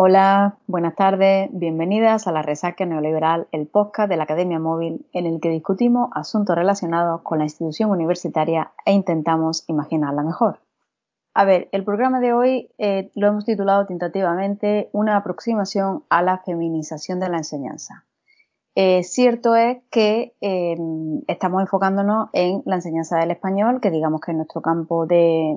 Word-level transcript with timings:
Hola, 0.00 0.58
buenas 0.68 0.94
tardes, 0.94 1.50
bienvenidas 1.50 2.28
a 2.28 2.32
la 2.32 2.42
Resaca 2.42 2.86
Neoliberal, 2.86 3.48
el 3.50 3.66
podcast 3.66 4.08
de 4.08 4.16
la 4.16 4.22
Academia 4.22 4.60
Móvil, 4.60 5.04
en 5.12 5.26
el 5.26 5.40
que 5.40 5.48
discutimos 5.48 6.10
asuntos 6.14 6.54
relacionados 6.54 7.22
con 7.22 7.38
la 7.38 7.46
institución 7.46 7.90
universitaria 7.90 8.70
e 8.86 8.92
intentamos 8.92 9.64
imaginarla 9.66 10.22
mejor. 10.22 10.60
A 11.34 11.44
ver, 11.44 11.68
el 11.72 11.82
programa 11.82 12.20
de 12.20 12.32
hoy 12.32 12.70
eh, 12.78 13.10
lo 13.16 13.26
hemos 13.26 13.44
titulado 13.44 13.86
tentativamente 13.86 14.88
Una 14.92 15.16
aproximación 15.16 16.04
a 16.10 16.22
la 16.22 16.38
feminización 16.38 17.18
de 17.18 17.30
la 17.30 17.38
enseñanza. 17.38 18.04
Eh, 18.76 19.02
cierto 19.02 19.56
es 19.56 19.78
que 19.90 20.36
em, 20.40 21.22
estamos 21.26 21.60
enfocándonos 21.60 22.28
en 22.34 22.62
la 22.66 22.76
enseñanza 22.76 23.18
del 23.18 23.32
español, 23.32 23.80
que 23.80 23.90
digamos 23.90 24.20
que 24.20 24.30
es 24.30 24.36
nuestro 24.36 24.62
campo 24.62 25.06
de, 25.06 25.56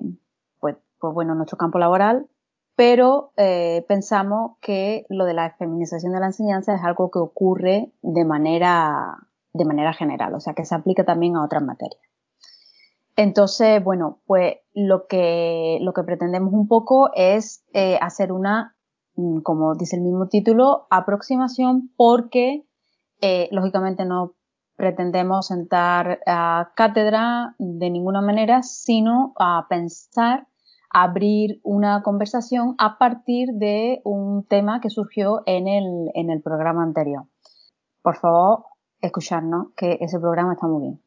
pues, 0.59 0.77
pues 0.97 1.13
bueno, 1.13 1.35
nuestro 1.35 1.59
campo 1.59 1.77
laboral, 1.77 2.25
pero 2.81 3.31
eh, 3.37 3.85
pensamos 3.87 4.53
que 4.59 5.05
lo 5.07 5.25
de 5.25 5.35
la 5.35 5.51
feminización 5.51 6.13
de 6.13 6.19
la 6.19 6.25
enseñanza 6.25 6.73
es 6.73 6.81
algo 6.83 7.11
que 7.11 7.19
ocurre 7.19 7.91
de 8.01 8.25
manera, 8.25 9.19
de 9.53 9.65
manera 9.65 9.93
general, 9.93 10.33
o 10.33 10.39
sea, 10.39 10.55
que 10.55 10.65
se 10.65 10.73
aplica 10.73 11.05
también 11.05 11.35
a 11.35 11.45
otras 11.45 11.61
materias. 11.61 12.01
Entonces, 13.15 13.83
bueno, 13.83 14.17
pues 14.25 14.55
lo 14.73 15.05
que, 15.05 15.77
lo 15.81 15.93
que 15.93 16.01
pretendemos 16.01 16.53
un 16.53 16.67
poco 16.67 17.11
es 17.13 17.63
eh, 17.73 17.99
hacer 18.01 18.31
una, 18.31 18.75
mm, 19.13 19.41
como 19.41 19.75
dice 19.75 19.97
el 19.97 20.01
mismo 20.01 20.27
título, 20.27 20.87
aproximación 20.89 21.91
porque, 21.95 22.65
eh, 23.21 23.47
lógicamente, 23.51 24.05
no 24.05 24.33
pretendemos 24.75 25.45
sentar 25.45 26.21
a 26.25 26.71
cátedra 26.75 27.53
de 27.59 27.91
ninguna 27.91 28.21
manera, 28.21 28.63
sino 28.63 29.33
a 29.37 29.67
pensar 29.69 30.47
abrir 30.93 31.59
una 31.63 32.03
conversación 32.03 32.75
a 32.77 32.97
partir 32.97 33.49
de 33.53 34.01
un 34.03 34.45
tema 34.47 34.81
que 34.81 34.89
surgió 34.89 35.43
en 35.45 35.67
el, 35.67 36.11
en 36.13 36.29
el 36.29 36.41
programa 36.41 36.83
anterior. 36.83 37.23
Por 38.01 38.17
favor, 38.17 38.65
escucharnos, 38.99 39.67
que 39.75 39.97
ese 40.01 40.19
programa 40.19 40.53
está 40.53 40.67
muy 40.67 40.81
bien. 40.81 41.03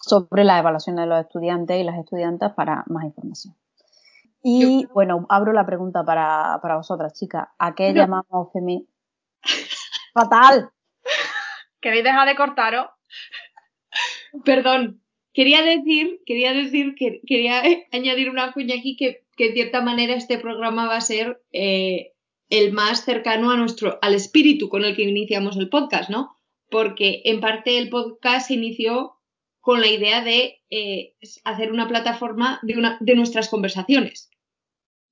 Sobre 0.00 0.44
la 0.44 0.58
evaluación 0.58 0.96
de 0.96 1.06
los 1.06 1.20
estudiantes 1.20 1.80
y 1.80 1.84
las 1.84 1.98
estudiantes 1.98 2.52
para 2.52 2.84
más 2.88 3.04
información. 3.04 3.54
Y 4.42 4.86
bueno, 4.92 5.24
abro 5.30 5.52
la 5.52 5.64
pregunta 5.64 6.04
para, 6.04 6.58
para 6.60 6.76
vosotras, 6.76 7.14
chicas. 7.14 7.48
¿A 7.58 7.74
qué 7.74 7.94
llamamos 7.94 8.52
femi... 8.52 8.86
¡Fatal! 10.12 10.70
¿Queréis 11.80 12.04
dejar 12.04 12.28
de 12.28 12.36
cortaros? 12.36 12.86
Perdón, 14.44 15.03
Quería 15.34 15.62
decir, 15.62 16.22
quería 16.24 16.52
decir 16.54 16.94
que 16.94 17.20
quería 17.26 17.60
añadir 17.92 18.30
una 18.30 18.52
cuña 18.52 18.76
aquí 18.76 18.96
que, 18.96 19.24
que 19.36 19.48
de 19.48 19.54
cierta 19.54 19.82
manera 19.82 20.14
este 20.14 20.38
programa 20.38 20.86
va 20.86 20.96
a 20.96 21.00
ser 21.02 21.42
eh, 21.52 22.12
el 22.48 22.72
más 22.72 23.04
cercano 23.04 23.50
a 23.50 23.56
nuestro, 23.56 23.98
al 24.00 24.14
espíritu 24.14 24.68
con 24.68 24.84
el 24.84 24.94
que 24.94 25.02
iniciamos 25.02 25.56
el 25.56 25.68
podcast, 25.68 26.08
¿no? 26.08 26.36
Porque 26.70 27.22
en 27.24 27.40
parte 27.40 27.78
el 27.78 27.90
podcast 27.90 28.46
se 28.46 28.54
inició 28.54 29.16
con 29.60 29.80
la 29.80 29.88
idea 29.88 30.22
de 30.22 30.62
eh, 30.70 31.14
hacer 31.42 31.72
una 31.72 31.88
plataforma 31.88 32.60
de, 32.62 32.78
una, 32.78 32.98
de 33.00 33.16
nuestras 33.16 33.48
conversaciones. 33.48 34.30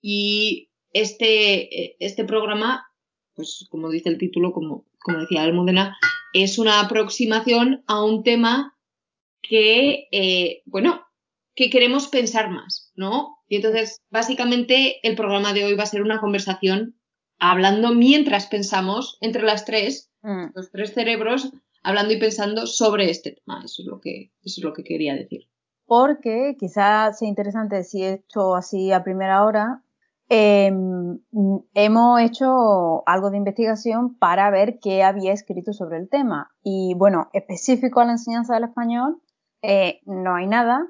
Y 0.01 0.71
este, 0.93 2.05
este 2.05 2.25
programa, 2.25 2.87
pues 3.35 3.67
como 3.71 3.91
dice 3.91 4.09
el 4.09 4.19
título, 4.19 4.53
como, 4.53 4.87
como 5.01 5.19
decía 5.19 5.43
Almudena, 5.43 5.97
es 6.33 6.59
una 6.59 6.81
aproximación 6.81 7.83
a 7.87 8.05
un 8.05 8.23
tema 8.23 8.77
que, 9.43 10.09
eh, 10.13 10.63
bueno, 10.67 11.03
que 11.55 11.69
queremos 11.69 12.09
pensar 12.09 12.51
más, 12.51 12.93
¿no? 12.95 13.39
Y 13.47 13.57
entonces, 13.57 14.01
básicamente, 14.11 15.07
el 15.07 15.17
programa 15.17 15.53
de 15.53 15.65
hoy 15.65 15.75
va 15.75 15.83
a 15.83 15.87
ser 15.87 16.03
una 16.03 16.21
conversación 16.21 16.97
hablando 17.39 17.93
mientras 17.93 18.47
pensamos 18.47 19.19
entre 19.21 19.43
las 19.43 19.65
tres, 19.65 20.11
mm. 20.23 20.47
los 20.55 20.71
tres 20.71 20.95
cerebros, 20.95 21.53
hablando 21.83 22.15
y 22.15 22.19
pensando 22.19 22.67
sobre 22.67 23.11
este 23.11 23.33
tema. 23.33 23.63
Eso 23.65 23.83
es 23.83 23.89
lo 23.89 24.01
que, 24.01 24.33
eso 24.43 24.61
es 24.61 24.65
lo 24.65 24.73
que 24.73 24.85
quería 24.85 25.15
decir. 25.15 25.49
Porque 25.85 26.57
quizás 26.59 27.19
sea 27.19 27.29
interesante 27.29 27.83
si 27.85 28.03
he 28.03 28.15
hecho 28.15 28.55
así 28.55 28.93
a 28.93 29.05
primera 29.05 29.45
hora. 29.45 29.83
Em, 30.29 31.19
hemos 31.75 32.21
hecho 32.21 33.07
algo 33.07 33.31
de 33.31 33.37
investigación 33.37 34.17
para 34.17 34.51
ver 34.51 34.79
qué 34.81 35.03
había 35.03 35.33
escrito 35.33 35.73
sobre 35.73 35.99
el 35.99 36.09
tema. 36.09 36.51
Y 36.63 36.95
bueno, 36.97 37.29
específico 37.35 38.01
a 38.01 38.07
la 38.07 38.13
enseñanza 38.13 38.55
del 38.55 38.65
español, 38.65 39.21
eh, 39.63 40.01
no 40.05 40.35
hay 40.35 40.47
nada. 40.47 40.87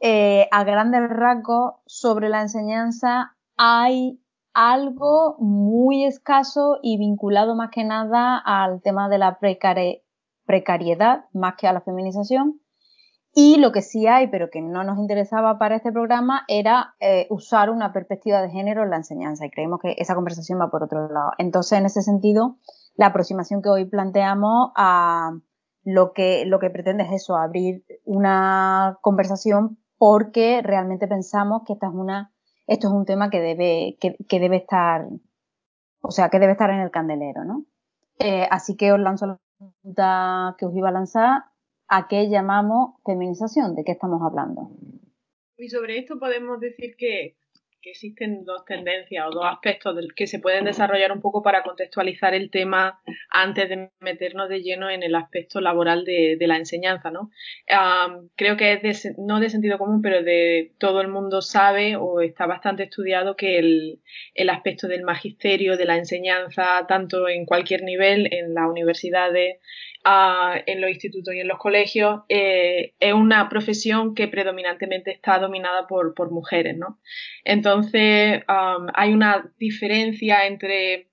Eh, 0.00 0.48
a 0.50 0.64
grandes 0.64 1.08
rasgos 1.10 1.74
sobre 1.86 2.28
la 2.28 2.40
enseñanza 2.40 3.36
hay 3.56 4.20
algo 4.54 5.36
muy 5.38 6.04
escaso 6.04 6.78
y 6.82 6.98
vinculado 6.98 7.54
más 7.54 7.70
que 7.70 7.84
nada 7.84 8.38
al 8.38 8.80
tema 8.82 9.08
de 9.08 9.18
la 9.18 9.38
precariedad 10.46 11.24
más 11.32 11.54
que 11.56 11.68
a 11.68 11.72
la 11.72 11.80
feminización. 11.80 12.60
Y 13.32 13.58
lo 13.58 13.70
que 13.70 13.82
sí 13.82 14.08
hay, 14.08 14.26
pero 14.26 14.50
que 14.50 14.60
no 14.60 14.82
nos 14.82 14.98
interesaba 14.98 15.56
para 15.58 15.76
este 15.76 15.92
programa, 15.92 16.42
era 16.48 16.96
eh, 16.98 17.28
usar 17.30 17.70
una 17.70 17.92
perspectiva 17.92 18.42
de 18.42 18.50
género 18.50 18.82
en 18.82 18.90
la 18.90 18.96
enseñanza. 18.96 19.46
Y 19.46 19.50
creemos 19.50 19.78
que 19.80 19.94
esa 19.98 20.16
conversación 20.16 20.60
va 20.60 20.70
por 20.70 20.82
otro 20.82 21.08
lado. 21.08 21.30
Entonces, 21.38 21.78
en 21.78 21.86
ese 21.86 22.02
sentido, 22.02 22.56
la 22.96 23.06
aproximación 23.06 23.62
que 23.62 23.68
hoy 23.68 23.84
planteamos 23.84 24.72
a, 24.74 25.30
lo 25.84 26.12
que, 26.12 26.44
lo 26.46 26.58
que 26.58 26.70
pretende 26.70 27.04
es 27.04 27.12
eso, 27.12 27.36
abrir 27.36 27.84
una 28.04 28.98
conversación 29.02 29.78
porque 29.98 30.62
realmente 30.62 31.08
pensamos 31.08 31.62
que 31.66 31.74
esta 31.74 31.88
es 31.88 31.94
una, 31.94 32.32
esto 32.66 32.88
es 32.88 32.92
un 32.92 33.04
tema 33.04 33.30
que 33.30 33.40
debe, 33.40 33.96
que, 34.00 34.16
que 34.28 34.40
debe 34.40 34.56
estar, 34.56 35.06
o 36.00 36.10
sea, 36.10 36.28
que 36.30 36.38
debe 36.38 36.52
estar 36.52 36.70
en 36.70 36.80
el 36.80 36.90
candelero, 36.90 37.44
¿no? 37.44 37.64
Eh, 38.18 38.46
así 38.50 38.76
que 38.76 38.92
os 38.92 39.00
lanzo 39.00 39.26
la 39.26 39.38
pregunta 39.58 40.56
que 40.58 40.66
os 40.66 40.74
iba 40.74 40.88
a 40.88 40.92
lanzar, 40.92 41.44
¿a 41.88 42.08
qué 42.08 42.28
llamamos 42.28 42.94
feminización? 43.04 43.74
¿De 43.74 43.84
qué 43.84 43.92
estamos 43.92 44.22
hablando? 44.22 44.70
Y 45.56 45.68
sobre 45.68 45.98
esto 45.98 46.18
podemos 46.18 46.60
decir 46.60 46.96
que, 46.96 47.36
que 47.82 47.90
existen 47.90 48.44
dos 48.44 48.64
tendencias 48.64 49.26
o 49.26 49.30
dos 49.30 49.46
aspectos 49.46 49.96
que 50.14 50.26
se 50.26 50.38
pueden 50.38 50.64
desarrollar 50.64 51.12
un 51.12 51.20
poco 51.20 51.42
para 51.42 51.62
contextualizar 51.62 52.34
el 52.34 52.50
tema 52.50 53.00
antes 53.30 53.68
de 53.68 53.90
meternos 54.00 54.48
de 54.48 54.62
lleno 54.62 54.90
en 54.90 55.02
el 55.02 55.14
aspecto 55.14 55.60
laboral 55.60 56.04
de, 56.04 56.36
la 56.40 56.56
enseñanza. 56.56 57.10
¿no? 57.10 57.30
creo 58.36 58.56
que 58.56 58.80
es 58.82 59.08
no 59.18 59.40
de 59.40 59.50
sentido 59.50 59.78
común, 59.78 60.02
pero 60.02 60.22
de 60.22 60.72
todo 60.78 61.00
el 61.00 61.08
mundo 61.08 61.42
sabe 61.42 61.96
o 61.96 62.20
está 62.20 62.46
bastante 62.46 62.84
estudiado 62.84 63.36
que 63.36 63.58
el, 63.58 64.00
el 64.34 64.50
aspecto 64.50 64.88
del 64.88 65.02
magisterio, 65.02 65.76
de 65.76 65.84
la 65.84 65.96
enseñanza, 65.96 66.86
tanto 66.88 67.28
en 67.28 67.46
cualquier 67.46 67.82
nivel, 67.82 68.32
en 68.32 68.54
las 68.54 68.68
universidades, 68.68 69.58
en 70.04 70.80
los 70.80 70.90
institutos 70.90 71.34
y 71.34 71.40
en 71.40 71.48
los 71.48 71.58
colegios, 71.58 72.22
eh, 72.28 72.94
es 72.98 73.12
una 73.12 73.48
profesión 73.48 74.14
que 74.14 74.28
predominantemente 74.28 75.10
está 75.10 75.38
dominada 75.38 75.86
por, 75.86 76.14
por 76.14 76.30
mujeres, 76.30 76.76
¿no? 76.76 76.98
Entonces, 77.44 78.42
hay 78.46 79.12
una 79.12 79.52
diferencia 79.58 80.46
entre 80.46 81.10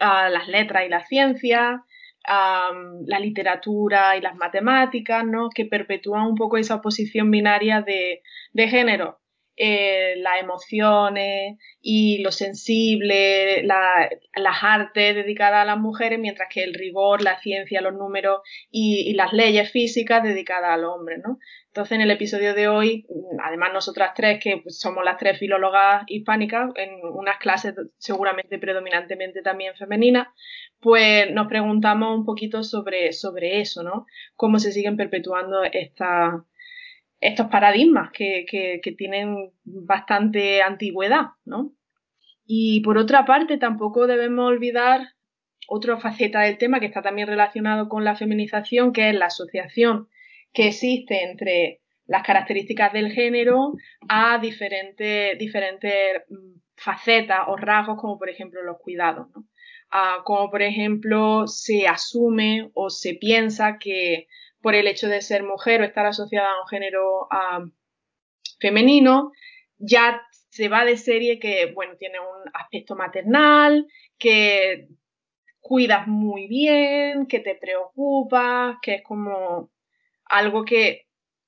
las 0.00 0.48
letras 0.48 0.84
y 0.86 0.88
la 0.88 1.04
ciencia, 1.06 1.84
la 2.26 3.18
literatura 3.20 4.16
y 4.16 4.20
las 4.20 4.36
matemáticas, 4.36 5.24
¿no? 5.24 5.48
Que 5.50 5.64
perpetúan 5.64 6.26
un 6.26 6.34
poco 6.34 6.56
esa 6.56 6.76
oposición 6.76 7.30
binaria 7.30 7.82
de, 7.82 8.22
de 8.52 8.68
género. 8.68 9.21
Eh, 9.64 10.16
las 10.16 10.40
emociones 10.40 11.56
y 11.80 12.18
lo 12.18 12.32
sensible, 12.32 13.62
las 13.62 14.56
artes 14.60 15.14
dedicadas 15.14 15.62
a 15.62 15.64
las 15.64 15.78
mujeres, 15.78 16.18
mientras 16.18 16.48
que 16.52 16.64
el 16.64 16.74
rigor, 16.74 17.22
la 17.22 17.38
ciencia, 17.38 17.80
los 17.80 17.94
números 17.94 18.40
y, 18.72 19.14
las 19.14 19.32
leyes 19.32 19.70
físicas 19.70 20.24
dedicadas 20.24 20.72
al 20.72 20.84
hombre, 20.84 21.18
¿no? 21.18 21.38
Entonces, 21.68 21.92
en 21.92 22.00
el 22.00 22.10
episodio 22.10 22.54
de 22.54 22.66
hoy, 22.66 23.06
además 23.40 23.72
nosotras 23.72 24.14
tres, 24.16 24.40
que 24.42 24.64
somos 24.66 25.04
las 25.04 25.16
tres 25.16 25.38
filólogas 25.38 26.02
hispánicas, 26.08 26.72
en 26.74 26.98
unas 27.00 27.38
clases 27.38 27.76
seguramente 27.98 28.58
predominantemente 28.58 29.42
también 29.42 29.76
femeninas, 29.76 30.26
pues 30.80 31.30
nos 31.30 31.46
preguntamos 31.46 32.18
un 32.18 32.24
poquito 32.24 32.64
sobre, 32.64 33.12
sobre 33.12 33.60
eso, 33.60 33.84
¿no? 33.84 34.06
Cómo 34.34 34.58
se 34.58 34.72
siguen 34.72 34.96
perpetuando 34.96 35.62
estas 35.62 36.32
estos 37.22 37.46
paradigmas 37.46 38.10
que, 38.12 38.44
que, 38.50 38.92
tienen 38.98 39.52
bastante 39.64 40.60
antigüedad, 40.60 41.26
¿no? 41.44 41.72
Y 42.44 42.80
por 42.80 42.98
otra 42.98 43.24
parte, 43.24 43.58
tampoco 43.58 44.08
debemos 44.08 44.48
olvidar 44.48 45.02
otra 45.68 45.98
faceta 45.98 46.40
del 46.40 46.58
tema 46.58 46.80
que 46.80 46.86
está 46.86 47.00
también 47.00 47.28
relacionado 47.28 47.88
con 47.88 48.04
la 48.04 48.16
feminización, 48.16 48.92
que 48.92 49.08
es 49.08 49.14
la 49.14 49.26
asociación 49.26 50.08
que 50.52 50.66
existe 50.68 51.22
entre 51.22 51.80
las 52.06 52.24
características 52.24 52.92
del 52.92 53.12
género 53.12 53.74
a 54.08 54.38
diferentes, 54.38 55.38
diferentes 55.38 56.22
mm, 56.28 56.58
facetas 56.74 57.42
o 57.46 57.56
rasgos, 57.56 58.00
como 58.00 58.18
por 58.18 58.30
ejemplo 58.30 58.64
los 58.64 58.78
cuidados. 58.78 59.28
Ah, 59.92 60.22
como 60.24 60.50
por 60.50 60.62
ejemplo 60.62 61.46
se 61.46 61.86
asume 61.86 62.70
o 62.74 62.90
se 62.90 63.14
piensa 63.14 63.78
que 63.78 64.26
por 64.62 64.74
el 64.74 64.86
hecho 64.86 65.08
de 65.08 65.20
ser 65.20 65.42
mujer 65.42 65.82
o 65.82 65.84
estar 65.84 66.06
asociada 66.06 66.50
a 66.50 66.62
un 66.62 66.68
género 66.68 67.28
femenino, 68.60 69.32
ya 69.78 70.22
se 70.48 70.68
va 70.68 70.84
de 70.84 70.96
serie 70.96 71.38
que, 71.38 71.72
bueno, 71.74 71.96
tiene 71.96 72.20
un 72.20 72.50
aspecto 72.54 72.94
maternal, 72.94 73.86
que 74.18 74.88
cuidas 75.60 76.06
muy 76.06 76.46
bien, 76.46 77.26
que 77.26 77.40
te 77.40 77.54
preocupas, 77.54 78.76
que 78.82 78.96
es 78.96 79.02
como 79.02 79.70
algo 80.24 80.64
que 80.64 81.06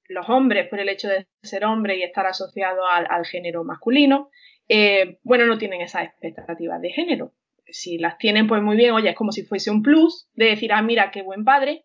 los 0.08 0.28
hombres, 0.28 0.68
por 0.68 0.80
el 0.80 0.88
hecho 0.88 1.08
de 1.08 1.26
ser 1.42 1.64
hombre 1.64 1.96
y 1.96 2.02
estar 2.02 2.26
asociado 2.26 2.82
al, 2.86 3.26
género 3.26 3.64
masculino, 3.64 4.30
eh, 4.68 5.18
bueno, 5.22 5.46
no 5.46 5.58
tienen 5.58 5.80
esas 5.80 6.04
expectativas 6.04 6.80
de 6.80 6.90
género. 6.90 7.32
Si 7.66 7.98
las 7.98 8.18
tienen, 8.18 8.46
pues 8.46 8.62
muy 8.62 8.76
bien, 8.76 8.92
oye, 8.92 9.10
es 9.10 9.16
como 9.16 9.32
si 9.32 9.44
fuese 9.44 9.70
un 9.70 9.82
plus 9.82 10.28
de 10.34 10.46
decir, 10.46 10.72
ah, 10.72 10.82
mira, 10.82 11.10
qué 11.10 11.22
buen 11.22 11.44
padre, 11.44 11.84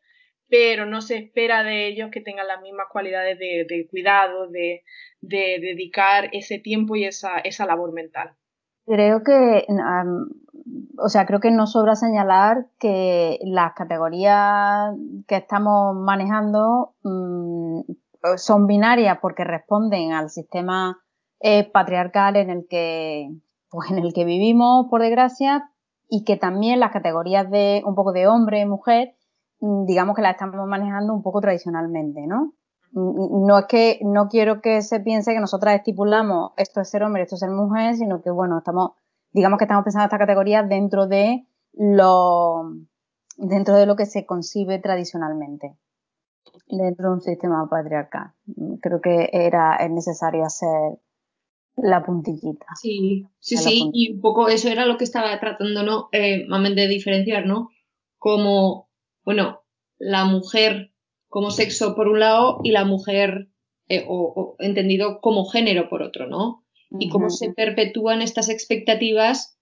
pero 0.49 0.85
no 0.85 1.01
se 1.01 1.17
espera 1.17 1.63
de 1.63 1.87
ellos 1.87 2.09
que 2.11 2.21
tengan 2.21 2.47
las 2.47 2.61
mismas 2.61 2.87
cualidades 2.91 3.37
de, 3.37 3.87
cuidado, 3.89 4.47
de, 4.49 4.83
dedicar 5.21 6.29
ese 6.33 6.59
tiempo 6.59 6.95
y 6.95 7.05
esa, 7.05 7.41
labor 7.65 7.93
mental. 7.93 8.35
Creo 8.85 9.23
que, 9.23 9.67
o 10.97 11.09
sea, 11.09 11.25
creo 11.27 11.39
que 11.39 11.51
no 11.51 11.67
sobra 11.67 11.95
señalar 11.95 12.65
que 12.79 13.37
las 13.43 13.73
categorías 13.73 14.95
que 15.27 15.37
estamos 15.37 15.95
manejando 15.95 16.95
mm, 17.03 17.81
son 18.37 18.65
binarias 18.65 19.19
porque 19.21 19.43
responden 19.43 20.13
al 20.13 20.31
sistema 20.31 20.99
eh, 21.39 21.69
patriarcal 21.69 22.35
en 22.35 22.49
el 22.49 22.67
que, 22.67 23.29
pues, 23.69 23.91
en 23.91 23.99
el 23.99 24.13
que 24.13 24.25
vivimos, 24.25 24.87
por 24.89 25.01
desgracia, 25.01 25.69
y 26.09 26.23
que 26.23 26.37
también 26.37 26.79
las 26.79 26.91
categorías 26.91 27.49
de 27.51 27.83
un 27.85 27.93
poco 27.93 28.11
de 28.11 28.27
hombre, 28.27 28.65
mujer, 28.65 29.15
digamos 29.59 30.15
que 30.15 30.21
las 30.21 30.31
estamos 30.31 30.67
manejando 30.67 31.13
un 31.13 31.21
poco 31.21 31.41
tradicionalmente, 31.41 32.25
¿no? 32.27 32.53
no 32.91 33.59
es 33.59 33.65
que 33.67 33.99
no 34.01 34.29
quiero 34.29 34.61
que 34.61 34.81
se 34.81 34.99
piense 34.99 35.33
que 35.33 35.39
nosotras 35.39 35.75
estipulamos 35.75 36.53
esto 36.57 36.81
es 36.81 36.89
ser 36.89 37.03
hombre, 37.03 37.21
esto 37.21 37.35
es 37.35 37.41
ser 37.41 37.51
mujer, 37.51 37.95
sino 37.95 38.21
que 38.23 38.31
bueno, 38.31 38.57
estamos, 38.57 38.93
digamos 39.31 39.59
que 39.59 39.65
estamos 39.65 39.83
pensando 39.83 40.05
esta 40.05 40.17
categoría 40.17 40.63
dentro 40.63 41.05
de 41.05 41.45
lo, 41.73 42.73
dentro 43.37 43.75
de 43.75 43.85
lo 43.85 43.95
que 43.95 44.07
se 44.07 44.25
concibe 44.25 44.79
tradicionalmente 44.79 45.77
dentro 46.67 47.09
de 47.09 47.15
un 47.15 47.21
sistema 47.21 47.67
patriarcal. 47.69 48.31
Creo 48.81 49.01
que 49.01 49.29
era 49.31 49.75
es 49.77 49.91
necesario 49.91 50.43
hacer 50.45 50.99
la 51.75 52.03
puntillita. 52.03 52.65
Sí, 52.79 53.27
sí, 53.39 53.57
sí, 53.57 53.89
y 53.93 54.13
un 54.13 54.21
poco 54.21 54.49
eso 54.49 54.67
era 54.69 54.85
lo 54.85 54.97
que 54.97 55.05
estaba 55.05 55.39
tratando, 55.39 55.83
¿no? 55.83 56.09
Eh, 56.11 56.45
de 56.47 56.87
diferenciar, 56.87 57.45
¿no? 57.45 57.69
Como, 58.17 58.88
bueno, 59.29 59.61
la 59.99 60.25
mujer 60.25 60.91
como 61.27 61.51
sexo 61.51 61.93
por 61.93 62.07
un 62.07 62.19
lado 62.19 62.61
y 62.63 62.71
la 62.71 62.83
mujer 62.83 63.51
eh, 63.87 64.03
o, 64.07 64.55
entendido 64.57 65.21
como 65.21 65.45
género 65.45 65.87
por 65.87 66.01
otro, 66.01 66.25
¿no? 66.25 66.65
Y 66.99 67.09
cómo 67.09 67.29
se 67.29 67.53
perpetúan 67.53 68.23
estas 68.23 68.49
expectativas 68.49 69.55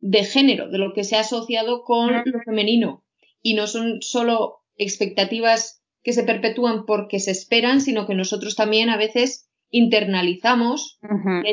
de 0.00 0.24
género, 0.24 0.68
de 0.68 0.76
lo 0.76 0.92
que 0.92 1.04
se 1.04 1.16
ha 1.16 1.20
asociado 1.20 1.84
con 1.84 2.12
lo 2.26 2.40
femenino. 2.44 3.02
Y 3.40 3.54
no 3.54 3.66
son 3.66 4.02
solo 4.02 4.58
expectativas 4.76 5.82
que 6.02 6.12
se 6.12 6.24
perpetúan 6.24 6.84
porque 6.84 7.18
se 7.18 7.30
esperan, 7.30 7.80
sino 7.80 8.06
que 8.06 8.14
nosotros 8.14 8.56
también 8.56 8.90
a 8.90 8.98
veces 8.98 9.48
internalizamos 9.70 10.98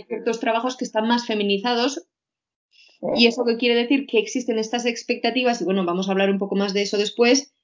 ciertos 0.07 0.41
trabajos 0.41 0.75
que 0.75 0.83
están 0.83 1.07
más 1.07 1.25
feminizados. 1.25 2.05
Y 3.15 3.27
eso 3.27 3.45
que 3.45 3.55
quiere 3.55 3.75
decir 3.75 4.07
que 4.07 4.19
existen 4.19 4.59
estas 4.59 4.85
expectativas, 4.85 5.61
y 5.61 5.63
bueno, 5.63 5.85
vamos 5.85 6.09
a 6.09 6.11
hablar 6.11 6.29
un 6.29 6.37
poco 6.37 6.57
más 6.57 6.73
de 6.73 6.81
eso 6.81 6.97
después, 6.97 7.55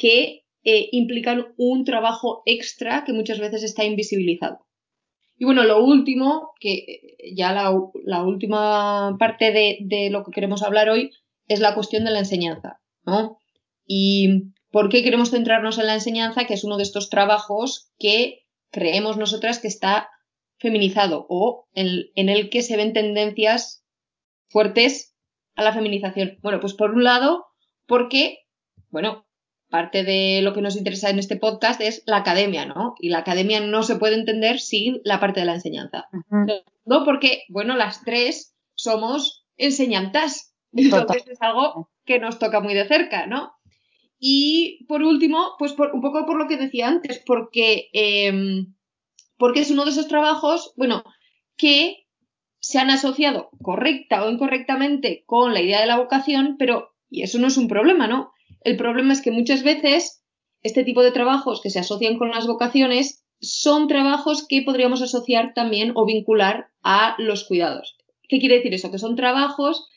que 0.00 0.44
eh, 0.64 0.88
implican 0.92 1.52
un 1.58 1.84
trabajo 1.84 2.42
extra 2.46 3.04
que 3.04 3.12
muchas 3.12 3.38
veces 3.38 3.62
está 3.62 3.84
invisibilizado. 3.84 4.66
Y 5.36 5.44
bueno, 5.44 5.62
lo 5.64 5.84
último, 5.84 6.52
que 6.58 6.72
eh, 6.72 7.34
ya 7.34 7.52
la, 7.52 8.22
última 8.22 9.16
parte 9.18 9.52
de, 9.52 10.08
lo 10.10 10.24
que 10.24 10.32
queremos 10.32 10.62
hablar 10.62 10.88
hoy 10.88 11.10
es 11.48 11.60
la 11.60 11.74
cuestión 11.74 12.04
de 12.04 12.12
la 12.12 12.20
enseñanza, 12.20 12.80
¿no? 13.04 13.38
Y 13.86 14.52
por 14.70 14.88
qué 14.88 15.02
queremos 15.02 15.30
centrarnos 15.30 15.78
en 15.78 15.86
la 15.86 15.94
enseñanza, 15.94 16.46
que 16.46 16.54
es 16.54 16.64
uno 16.64 16.78
de 16.78 16.84
estos 16.84 17.10
trabajos 17.10 17.90
que 17.98 18.46
creemos 18.70 19.18
nosotras 19.18 19.58
que 19.58 19.68
está 19.68 20.08
feminizado 20.58 21.26
o 21.28 21.66
en, 21.74 22.06
en 22.14 22.28
el 22.28 22.48
que 22.48 22.62
se 22.62 22.76
ven 22.76 22.92
tendencias 22.92 23.84
fuertes 24.48 25.14
a 25.56 25.62
la 25.62 25.72
feminización. 25.72 26.38
Bueno, 26.42 26.60
pues 26.60 26.74
por 26.74 26.90
un 26.92 27.04
lado, 27.04 27.46
porque, 27.86 28.38
bueno, 28.90 29.26
parte 29.70 30.04
de 30.04 30.42
lo 30.42 30.52
que 30.52 30.60
nos 30.60 30.76
interesa 30.76 31.10
en 31.10 31.18
este 31.18 31.36
podcast 31.36 31.80
es 31.80 32.02
la 32.06 32.18
academia, 32.18 32.66
¿no? 32.66 32.94
Y 32.98 33.08
la 33.08 33.18
academia 33.18 33.60
no 33.60 33.82
se 33.82 33.96
puede 33.96 34.16
entender 34.16 34.58
sin 34.58 35.00
la 35.04 35.20
parte 35.20 35.40
de 35.40 35.46
la 35.46 35.54
enseñanza. 35.54 36.08
No 36.84 37.04
porque, 37.04 37.44
bueno, 37.48 37.76
las 37.76 38.04
tres 38.04 38.54
somos 38.74 39.46
enseñantas. 39.56 40.54
Entonces 40.72 41.24
es 41.28 41.40
algo 41.40 41.90
que 42.04 42.18
nos 42.18 42.38
toca 42.38 42.60
muy 42.60 42.74
de 42.74 42.86
cerca, 42.86 43.26
¿no? 43.26 43.52
Y 44.18 44.84
por 44.86 45.02
último, 45.02 45.54
pues 45.58 45.74
un 45.78 46.02
poco 46.02 46.26
por 46.26 46.36
lo 46.36 46.46
que 46.46 46.58
decía 46.58 46.88
antes, 46.88 47.22
porque, 47.24 47.88
em, 47.94 48.74
porque 49.38 49.60
es 49.60 49.70
uno 49.70 49.84
de 49.84 49.92
esos 49.92 50.08
trabajos, 50.08 50.74
bueno, 50.76 51.02
que 51.56 52.06
se 52.58 52.78
han 52.78 52.90
asociado 52.90 53.48
correcta 53.62 54.22
o 54.22 54.30
incorrectamente 54.30 55.24
con 55.24 55.54
la 55.54 55.62
idea 55.62 55.80
de 55.80 55.86
la 55.86 55.96
vocación, 55.96 56.56
pero, 56.58 56.94
y 57.08 57.22
eso 57.22 57.38
no 57.38 57.46
es 57.46 57.56
un 57.56 57.68
problema, 57.68 58.06
¿no? 58.06 58.32
El 58.60 58.76
problema 58.76 59.12
es 59.12 59.22
que 59.22 59.30
muchas 59.30 59.62
veces 59.62 60.22
este 60.62 60.84
tipo 60.84 61.02
de 61.02 61.12
trabajos 61.12 61.60
que 61.62 61.70
se 61.70 61.78
asocian 61.78 62.18
con 62.18 62.30
las 62.30 62.46
vocaciones 62.46 63.24
son 63.40 63.88
trabajos 63.88 64.46
que 64.46 64.62
podríamos 64.62 65.00
asociar 65.00 65.52
también 65.54 65.92
o 65.94 66.04
vincular 66.04 66.68
a 66.82 67.14
los 67.18 67.44
cuidados. 67.44 67.96
¿Qué 68.28 68.38
quiere 68.38 68.56
decir 68.56 68.74
eso? 68.74 68.90
Que 68.90 68.98
son 68.98 69.16
trabajos 69.16 69.88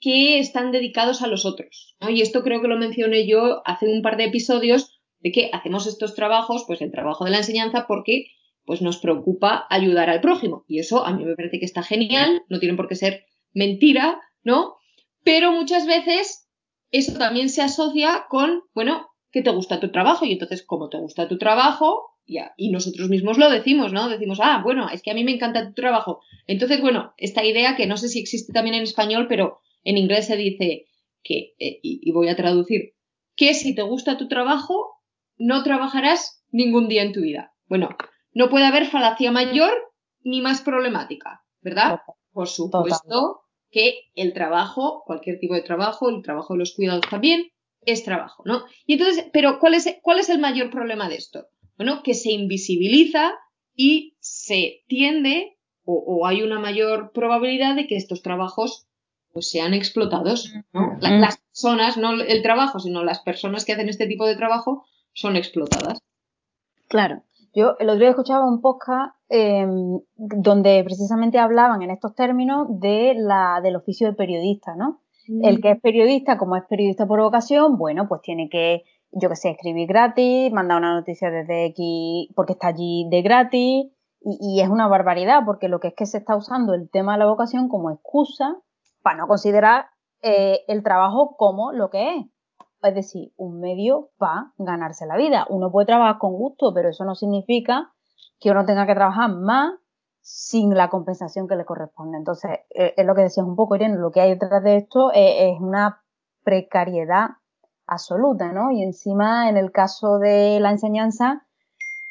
que 0.00 0.38
están 0.38 0.72
dedicados 0.72 1.20
a 1.20 1.26
los 1.26 1.44
otros. 1.44 1.96
Y 2.08 2.22
esto 2.22 2.42
creo 2.42 2.62
que 2.62 2.68
lo 2.68 2.78
mencioné 2.78 3.26
yo 3.26 3.60
hace 3.66 3.86
un 3.86 4.00
par 4.00 4.16
de 4.16 4.24
episodios 4.24 4.98
de 5.20 5.30
que 5.30 5.50
hacemos 5.52 5.86
estos 5.86 6.14
trabajos, 6.14 6.64
pues 6.66 6.80
el 6.80 6.90
trabajo 6.90 7.26
de 7.26 7.32
la 7.32 7.38
enseñanza, 7.38 7.84
porque 7.86 8.28
pues 8.64 8.80
nos 8.80 8.98
preocupa 8.98 9.66
ayudar 9.68 10.08
al 10.08 10.22
prójimo. 10.22 10.64
Y 10.66 10.78
eso 10.78 11.04
a 11.04 11.12
mí 11.12 11.24
me 11.24 11.36
parece 11.36 11.58
que 11.58 11.66
está 11.66 11.82
genial, 11.82 12.42
no 12.48 12.58
tiene 12.60 12.76
por 12.76 12.88
qué 12.88 12.94
ser 12.94 13.26
mentira, 13.52 14.20
¿no? 14.42 14.76
Pero 15.22 15.52
muchas 15.52 15.86
veces 15.86 16.48
eso 16.90 17.18
también 17.18 17.48
se 17.48 17.62
asocia 17.62 18.26
con, 18.28 18.62
bueno, 18.74 19.08
que 19.30 19.42
te 19.42 19.50
gusta 19.50 19.80
tu 19.80 19.90
trabajo 19.90 20.24
y 20.24 20.32
entonces 20.32 20.64
como 20.64 20.88
te 20.88 20.98
gusta 20.98 21.28
tu 21.28 21.38
trabajo, 21.38 22.10
ya, 22.26 22.52
y 22.56 22.70
nosotros 22.70 23.08
mismos 23.08 23.38
lo 23.38 23.50
decimos, 23.50 23.92
¿no? 23.92 24.08
Decimos, 24.08 24.38
ah, 24.42 24.60
bueno, 24.62 24.88
es 24.88 25.02
que 25.02 25.10
a 25.10 25.14
mí 25.14 25.24
me 25.24 25.32
encanta 25.32 25.66
tu 25.66 25.74
trabajo. 25.74 26.20
Entonces, 26.46 26.80
bueno, 26.80 27.12
esta 27.16 27.44
idea 27.44 27.76
que 27.76 27.86
no 27.86 27.96
sé 27.96 28.08
si 28.08 28.20
existe 28.20 28.52
también 28.52 28.76
en 28.76 28.82
español, 28.82 29.26
pero 29.28 29.60
en 29.82 29.98
inglés 29.98 30.26
se 30.26 30.36
dice 30.36 30.86
que, 31.22 31.54
eh, 31.58 31.80
y, 31.82 32.10
voy 32.12 32.28
a 32.28 32.36
traducir, 32.36 32.94
que 33.36 33.54
si 33.54 33.74
te 33.74 33.82
gusta 33.82 34.16
tu 34.16 34.28
trabajo, 34.28 35.00
no 35.38 35.62
trabajarás 35.62 36.44
ningún 36.50 36.88
día 36.88 37.02
en 37.02 37.12
tu 37.12 37.20
vida. 37.20 37.52
Bueno, 37.68 37.88
no 38.32 38.48
puede 38.48 38.66
haber 38.66 38.86
falacia 38.86 39.32
mayor 39.32 39.72
ni 40.22 40.40
más 40.40 40.60
problemática, 40.60 41.42
¿verdad? 41.62 42.00
Por 42.32 42.46
supuesto 42.46 43.42
que 43.70 44.10
el 44.14 44.32
trabajo, 44.32 45.02
cualquier 45.06 45.38
tipo 45.38 45.54
de 45.54 45.62
trabajo, 45.62 46.08
el 46.08 46.22
trabajo 46.22 46.54
de 46.54 46.60
los 46.60 46.74
cuidados 46.74 47.08
también, 47.08 47.50
es 47.86 48.04
trabajo, 48.04 48.42
¿no? 48.46 48.64
Y 48.86 48.94
entonces, 48.94 49.26
pero 49.32 49.58
¿cuál 49.58 49.74
es, 49.74 49.88
cuál 50.02 50.18
es 50.18 50.28
el 50.28 50.38
mayor 50.38 50.70
problema 50.70 51.08
de 51.08 51.16
esto? 51.16 51.46
Bueno, 51.76 52.02
que 52.02 52.14
se 52.14 52.30
invisibiliza 52.32 53.32
y 53.74 54.16
se 54.20 54.82
tiende 54.86 55.56
o, 55.84 56.26
hay 56.26 56.42
una 56.42 56.60
mayor 56.60 57.10
probabilidad 57.12 57.74
de 57.74 57.86
que 57.86 57.96
estos 57.96 58.22
trabajos 58.22 58.86
pues 59.32 59.50
sean 59.50 59.74
explotados, 59.74 60.52
¿no? 60.72 60.98
las 61.00 61.38
personas, 61.38 61.96
no 61.96 62.12
el 62.20 62.42
trabajo, 62.42 62.78
sino 62.78 63.02
las 63.02 63.20
personas 63.20 63.64
que 63.64 63.72
hacen 63.72 63.88
este 63.88 64.06
tipo 64.06 64.26
de 64.26 64.36
trabajo 64.36 64.84
son 65.12 65.36
explotadas. 65.36 66.00
Claro. 66.88 67.22
Yo 67.54 67.76
el 67.78 67.88
otro 67.88 68.00
día 68.00 68.10
escuchaba 68.10 68.46
un 68.46 68.60
podcast 68.60 69.14
em, 69.28 70.00
donde 70.16 70.82
precisamente 70.84 71.38
hablaban 71.38 71.82
en 71.82 71.90
estos 71.90 72.14
términos 72.14 72.68
de 72.68 73.14
la, 73.16 73.60
del 73.62 73.76
oficio 73.76 74.08
de 74.08 74.14
periodista, 74.14 74.74
¿no? 74.76 75.00
El 75.42 75.58
mm. 75.58 75.60
que 75.60 75.70
es 75.72 75.80
periodista, 75.80 76.38
como 76.38 76.56
es 76.56 76.64
periodista 76.68 77.06
por 77.06 77.20
vocación, 77.20 77.76
bueno, 77.76 78.08
pues 78.08 78.20
tiene 78.22 78.48
que, 78.48 78.82
yo 79.12 79.28
que 79.28 79.36
sé, 79.36 79.50
escribir 79.50 79.88
gratis, 79.88 80.52
mandar 80.52 80.78
una 80.78 80.94
noticia 80.94 81.30
desde 81.30 81.66
X 81.66 82.28
porque 82.34 82.52
está 82.52 82.68
allí 82.68 83.06
de 83.10 83.22
gratis, 83.22 83.86
y, 84.22 84.38
y, 84.38 84.60
es 84.60 84.68
una 84.68 84.86
barbaridad, 84.86 85.44
porque 85.46 85.68
lo 85.68 85.80
que 85.80 85.88
es 85.88 85.94
que 85.94 86.04
se 86.04 86.18
está 86.18 86.36
usando 86.36 86.74
el 86.74 86.90
tema 86.90 87.12
de 87.14 87.20
la 87.20 87.26
vocación 87.26 87.68
como 87.68 87.90
excusa 87.90 88.58
para 89.02 89.16
no 89.16 89.26
considerar 89.26 89.86
eh, 90.22 90.60
el 90.68 90.82
trabajo 90.82 91.36
como 91.38 91.72
lo 91.72 91.88
que 91.88 92.16
es 92.16 92.26
es 92.82 92.94
decir, 92.94 93.32
un 93.36 93.60
medio 93.60 94.10
para 94.18 94.52
ganarse 94.58 95.06
la 95.06 95.16
vida. 95.16 95.46
Uno 95.48 95.70
puede 95.70 95.86
trabajar 95.86 96.18
con 96.18 96.32
gusto, 96.32 96.72
pero 96.74 96.88
eso 96.88 97.04
no 97.04 97.14
significa 97.14 97.92
que 98.38 98.50
uno 98.50 98.64
tenga 98.64 98.86
que 98.86 98.94
trabajar 98.94 99.30
más 99.34 99.74
sin 100.20 100.74
la 100.74 100.88
compensación 100.88 101.48
que 101.48 101.56
le 101.56 101.64
corresponde. 101.64 102.18
Entonces, 102.18 102.50
eh, 102.70 102.94
es 102.96 103.06
lo 103.06 103.14
que 103.14 103.22
decías 103.22 103.46
un 103.46 103.56
poco, 103.56 103.76
Irene, 103.76 103.96
lo 103.96 104.10
que 104.10 104.20
hay 104.20 104.30
detrás 104.30 104.62
de 104.62 104.76
esto 104.76 105.10
es, 105.12 105.58
una 105.60 106.02
precariedad 106.44 107.28
absoluta, 107.86 108.52
¿no? 108.52 108.70
Y 108.70 108.82
encima, 108.82 109.48
en 109.48 109.56
el 109.56 109.72
caso 109.72 110.18
de 110.18 110.58
la 110.60 110.70
enseñanza, 110.70 111.46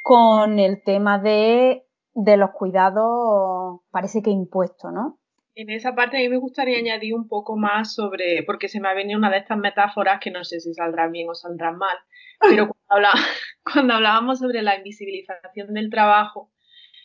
con 0.03 0.59
el 0.59 0.83
tema 0.83 1.19
de 1.19 1.89
de 2.13 2.37
los 2.37 2.51
cuidados 2.51 3.81
parece 3.91 4.21
que 4.21 4.31
impuesto, 4.31 4.91
¿no? 4.91 5.19
En 5.55 5.69
esa 5.69 5.95
parte 5.95 6.17
a 6.17 6.19
mí 6.21 6.29
me 6.29 6.37
gustaría 6.37 6.77
añadir 6.77 7.13
un 7.13 7.27
poco 7.27 7.57
más 7.57 7.93
sobre, 7.93 8.43
porque 8.43 8.67
se 8.67 8.79
me 8.79 8.87
ha 8.87 8.93
venido 8.93 9.19
una 9.19 9.29
de 9.29 9.39
estas 9.39 9.57
metáforas 9.57 10.19
que 10.19 10.31
no 10.31 10.43
sé 10.43 10.59
si 10.59 10.73
saldrán 10.73 11.11
bien 11.11 11.27
o 11.29 11.35
saldrán 11.35 11.77
mal, 11.77 11.97
pero 12.39 12.71
cuando, 13.63 13.93
hablábamos 13.93 14.39
sobre 14.39 14.61
la 14.61 14.77
invisibilización 14.77 15.73
del 15.73 15.89
trabajo, 15.89 16.51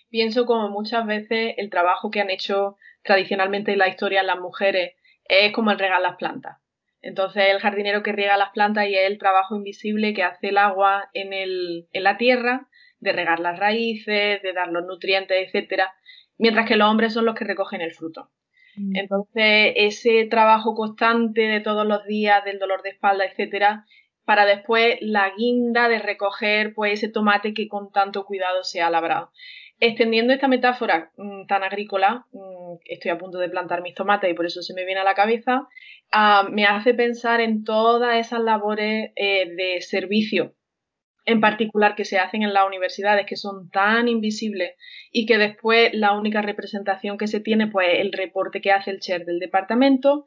pienso 0.08 0.46
como 0.46 0.68
muchas 0.68 1.06
veces 1.06 1.54
el 1.56 1.70
trabajo 1.70 2.10
que 2.10 2.20
han 2.20 2.30
hecho 2.30 2.76
tradicionalmente 3.02 3.72
en 3.72 3.78
la 3.78 3.88
historia 3.88 4.22
las 4.22 4.38
mujeres 4.38 4.94
es 5.24 5.52
como 5.52 5.70
el 5.70 5.78
regar 5.78 6.00
las 6.00 6.16
plantas. 6.16 6.58
Entonces 7.02 7.44
el 7.50 7.60
jardinero 7.60 8.02
que 8.02 8.12
riega 8.12 8.36
las 8.36 8.50
plantas 8.50 8.86
y 8.88 8.94
es 8.94 9.10
el 9.10 9.18
trabajo 9.18 9.56
invisible 9.56 10.14
que 10.14 10.22
hace 10.22 10.48
el 10.48 10.58
agua 10.58 11.10
en, 11.12 11.32
el, 11.32 11.88
en 11.92 12.02
la 12.02 12.16
tierra, 12.16 12.68
de 13.00 13.12
regar 13.12 13.40
las 13.40 13.58
raíces, 13.58 14.40
de 14.42 14.52
dar 14.54 14.68
los 14.68 14.86
nutrientes, 14.86 15.36
etcétera, 15.46 15.92
mientras 16.38 16.66
que 16.66 16.76
los 16.76 16.88
hombres 16.88 17.12
son 17.12 17.24
los 17.24 17.34
que 17.34 17.44
recogen 17.44 17.80
el 17.80 17.92
fruto. 17.92 18.30
Mm. 18.76 18.96
Entonces, 18.96 19.72
ese 19.76 20.26
trabajo 20.26 20.74
constante 20.74 21.42
de 21.42 21.60
todos 21.60 21.86
los 21.86 22.04
días, 22.06 22.44
del 22.44 22.58
dolor 22.58 22.82
de 22.82 22.90
espalda, 22.90 23.24
etcétera, 23.24 23.84
para 24.24 24.46
después 24.46 24.96
la 25.00 25.32
guinda 25.36 25.88
de 25.88 25.98
recoger 25.98 26.74
pues 26.74 26.94
ese 26.94 27.08
tomate 27.08 27.52
que 27.52 27.68
con 27.68 27.92
tanto 27.92 28.24
cuidado 28.24 28.64
se 28.64 28.80
ha 28.80 28.90
labrado. 28.90 29.30
Extendiendo 29.80 30.32
esta 30.32 30.48
metáfora 30.48 31.10
mm, 31.16 31.46
tan 31.46 31.62
agrícola, 31.62 32.26
mm, 32.32 32.76
estoy 32.86 33.10
a 33.10 33.18
punto 33.18 33.38
de 33.38 33.48
plantar 33.48 33.82
mis 33.82 33.94
tomates 33.94 34.30
y 34.30 34.34
por 34.34 34.46
eso 34.46 34.62
se 34.62 34.72
me 34.72 34.84
viene 34.84 35.00
a 35.00 35.04
la 35.04 35.14
cabeza, 35.14 35.68
ah, 36.10 36.48
me 36.50 36.64
hace 36.64 36.94
pensar 36.94 37.40
en 37.40 37.64
todas 37.64 38.16
esas 38.16 38.40
labores 38.40 39.10
eh, 39.16 39.52
de 39.54 39.80
servicio 39.82 40.54
en 41.26 41.40
particular 41.40 41.94
que 41.94 42.04
se 42.04 42.18
hacen 42.18 42.42
en 42.42 42.52
las 42.52 42.66
universidades 42.66 43.26
que 43.26 43.36
son 43.36 43.70
tan 43.70 44.08
invisibles 44.08 44.74
y 45.10 45.26
que 45.26 45.38
después 45.38 45.90
la 45.94 46.12
única 46.12 46.42
representación 46.42 47.16
que 47.16 47.28
se 47.28 47.40
tiene 47.40 47.68
pues 47.68 47.88
el 47.98 48.12
reporte 48.12 48.60
que 48.60 48.72
hace 48.72 48.90
el 48.90 49.00
chair 49.00 49.24
del 49.24 49.38
departamento 49.38 50.26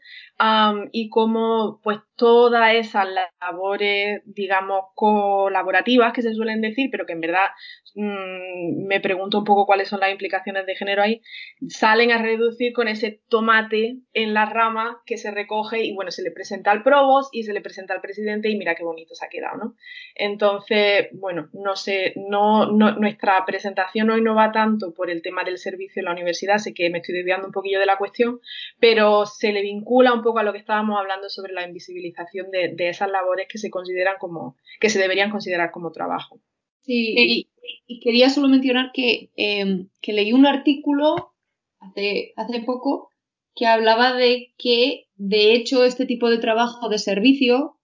y 0.92 1.10
cómo 1.10 1.80
pues 1.84 2.00
todas 2.16 2.74
esas 2.74 3.08
labores 3.40 4.22
digamos 4.26 4.86
colaborativas 4.96 6.14
que 6.14 6.24
se 6.24 6.34
suelen 6.34 6.62
decir 6.62 6.90
pero 6.92 7.06
que 7.06 7.14
en 7.14 7.22
verdad 7.22 7.48
mm, 7.96 8.88
me 8.88 9.00
pregunto 9.00 9.38
un 9.38 9.44
poco 9.44 9.68
cuáles 9.68 9.88
son 9.88 10.00
las 10.00 10.12
implicaciones 10.12 10.66
de 10.66 10.76
género 10.76 11.04
ahí 11.04 11.22
salen 11.68 12.12
a 12.12 12.22
reducir 12.22 12.74
con 12.74 12.88
ese 12.88 13.22
tomate 13.30 13.98
en 14.14 14.34
la 14.34 14.46
rama 14.46 15.02
que 15.06 15.18
se 15.18 15.30
recoge 15.32 15.84
y 15.84 15.94
bueno 15.94 16.10
se 16.10 16.24
le 16.24 16.32
presenta 16.32 16.72
al 16.72 16.82
provost 16.82 17.30
y 17.34 17.44
se 17.44 17.54
le 17.54 17.62
presenta 17.62 17.94
al 17.94 18.02
presidente 18.02 18.50
y 18.50 18.58
mira 18.58 18.74
qué 18.74 18.84
bonito 18.84 19.14
se 19.14 19.26
ha 19.26 19.30
quedado 19.30 19.58
¿no? 19.58 19.76
entonces 20.16 20.87
bueno, 21.14 21.50
no 21.54 21.76
sé, 21.76 22.14
no, 22.16 22.72
nuestra 22.72 23.46
presentación 23.46 24.10
hoy 24.10 24.22
no 24.22 24.36
va 24.36 24.52
tanto 24.52 24.94
por 24.94 25.10
el 25.10 25.22
tema 25.22 25.44
del 25.44 25.58
servicio 25.58 26.00
en 26.00 26.06
la 26.06 26.12
universidad, 26.12 26.58
sé 26.58 26.74
que 26.74 26.90
me 26.90 27.00
estoy 27.00 27.16
desviando 27.16 27.48
un 27.48 27.54
poquillo 27.54 27.80
de 27.80 27.86
la 27.86 27.98
cuestión, 27.98 28.40
pero 28.80 29.26
se 29.26 29.52
le 29.52 29.62
vincula 29.62 30.14
un 30.14 30.22
poco 30.22 30.40
a 30.40 30.44
lo 30.44 30.52
que 30.52 30.60
estábamos 30.60 31.00
hablando 31.00 31.30
sobre 31.30 31.54
la 31.54 31.68
invisibilización 31.68 32.52
de, 32.52 32.76
esas 32.90 33.10
labores 33.10 33.48
que 33.50 33.58
se 33.58 33.70
consideran 33.70 34.16
como, 34.20 34.56
que 34.80 34.90
se 34.90 35.00
deberían 35.00 35.32
considerar 35.32 35.72
como 35.72 35.92
trabajo. 35.92 36.40
Sí, 36.82 37.48
y, 37.88 38.00
quería 38.02 38.30
solo 38.30 38.48
mencionar 38.48 38.92
que, 38.94 39.32
em, 39.36 39.90
que 40.02 40.14
leí 40.14 40.34
un 40.34 40.46
artículo 40.46 41.34
hace, 41.80 42.34
hace 42.36 42.62
poco 42.62 43.10
que 43.56 43.66
hablaba 43.66 44.14
de 44.14 44.54
que, 44.58 45.08
de 45.16 45.54
hecho, 45.54 45.84
este 45.84 46.06
tipo 46.06 46.30
de 46.30 46.38
trabajo 46.38 46.90
de 46.90 47.00
servicio 47.00 47.78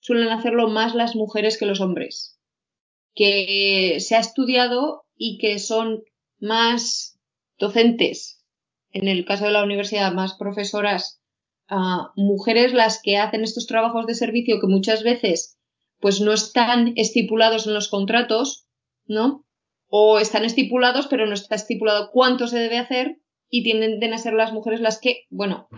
suelen 0.00 0.28
hacerlo 0.28 0.68
más 0.68 0.94
las 0.94 1.16
mujeres 1.16 1.58
que 1.58 1.66
los 1.66 1.80
hombres 1.80 2.35
que 3.16 3.96
se 3.98 4.14
ha 4.14 4.20
estudiado 4.20 5.04
y 5.16 5.38
que 5.38 5.58
son 5.58 6.04
más 6.38 7.18
docentes, 7.58 8.44
en 8.92 9.08
el 9.08 9.24
caso 9.24 9.46
de 9.46 9.50
la 9.50 9.64
universidad, 9.64 10.12
más 10.12 10.34
profesoras, 10.34 11.20
ah, 11.68 12.12
mujeres 12.14 12.72
las 12.72 13.00
que 13.02 13.16
hacen 13.16 13.42
estos 13.42 13.66
trabajos 13.66 14.06
de 14.06 14.14
servicio 14.14 14.60
que 14.60 14.68
muchas 14.68 15.02
veces 15.02 15.58
pues 15.98 16.20
no 16.20 16.32
están 16.32 16.92
estipulados 16.96 17.66
en 17.66 17.74
los 17.74 17.88
contratos, 17.88 18.66
¿no? 19.06 19.46
O 19.88 20.18
están 20.18 20.44
estipulados, 20.44 21.06
pero 21.06 21.26
no 21.26 21.32
está 21.32 21.54
estipulado 21.54 22.10
cuánto 22.12 22.46
se 22.48 22.58
debe 22.58 22.78
hacer 22.78 23.18
y 23.48 23.62
tienden 23.62 24.12
a 24.12 24.18
ser 24.18 24.34
las 24.34 24.52
mujeres 24.52 24.80
las 24.80 25.00
que, 25.00 25.22
bueno, 25.30 25.68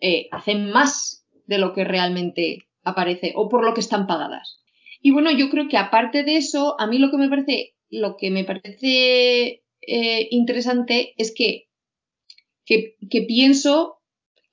eh, 0.00 0.28
hacen 0.30 0.70
más 0.70 1.26
de 1.46 1.58
lo 1.58 1.72
que 1.72 1.82
realmente 1.84 2.58
aparece 2.84 3.32
o 3.34 3.48
por 3.48 3.64
lo 3.64 3.74
que 3.74 3.80
están 3.80 4.06
pagadas. 4.06 4.63
Y 5.06 5.10
bueno, 5.10 5.30
yo 5.30 5.50
creo 5.50 5.68
que 5.68 5.76
aparte 5.76 6.24
de 6.24 6.38
eso, 6.38 6.80
a 6.80 6.86
mí 6.86 6.98
lo 6.98 7.10
que 7.10 7.18
me 7.18 7.28
parece, 7.28 7.74
lo 7.90 8.16
que 8.16 8.30
me 8.30 8.42
parece 8.42 9.62
eh, 9.82 10.28
interesante 10.30 11.12
es 11.18 11.34
que, 11.34 11.68
que, 12.64 12.96
pienso 13.28 13.98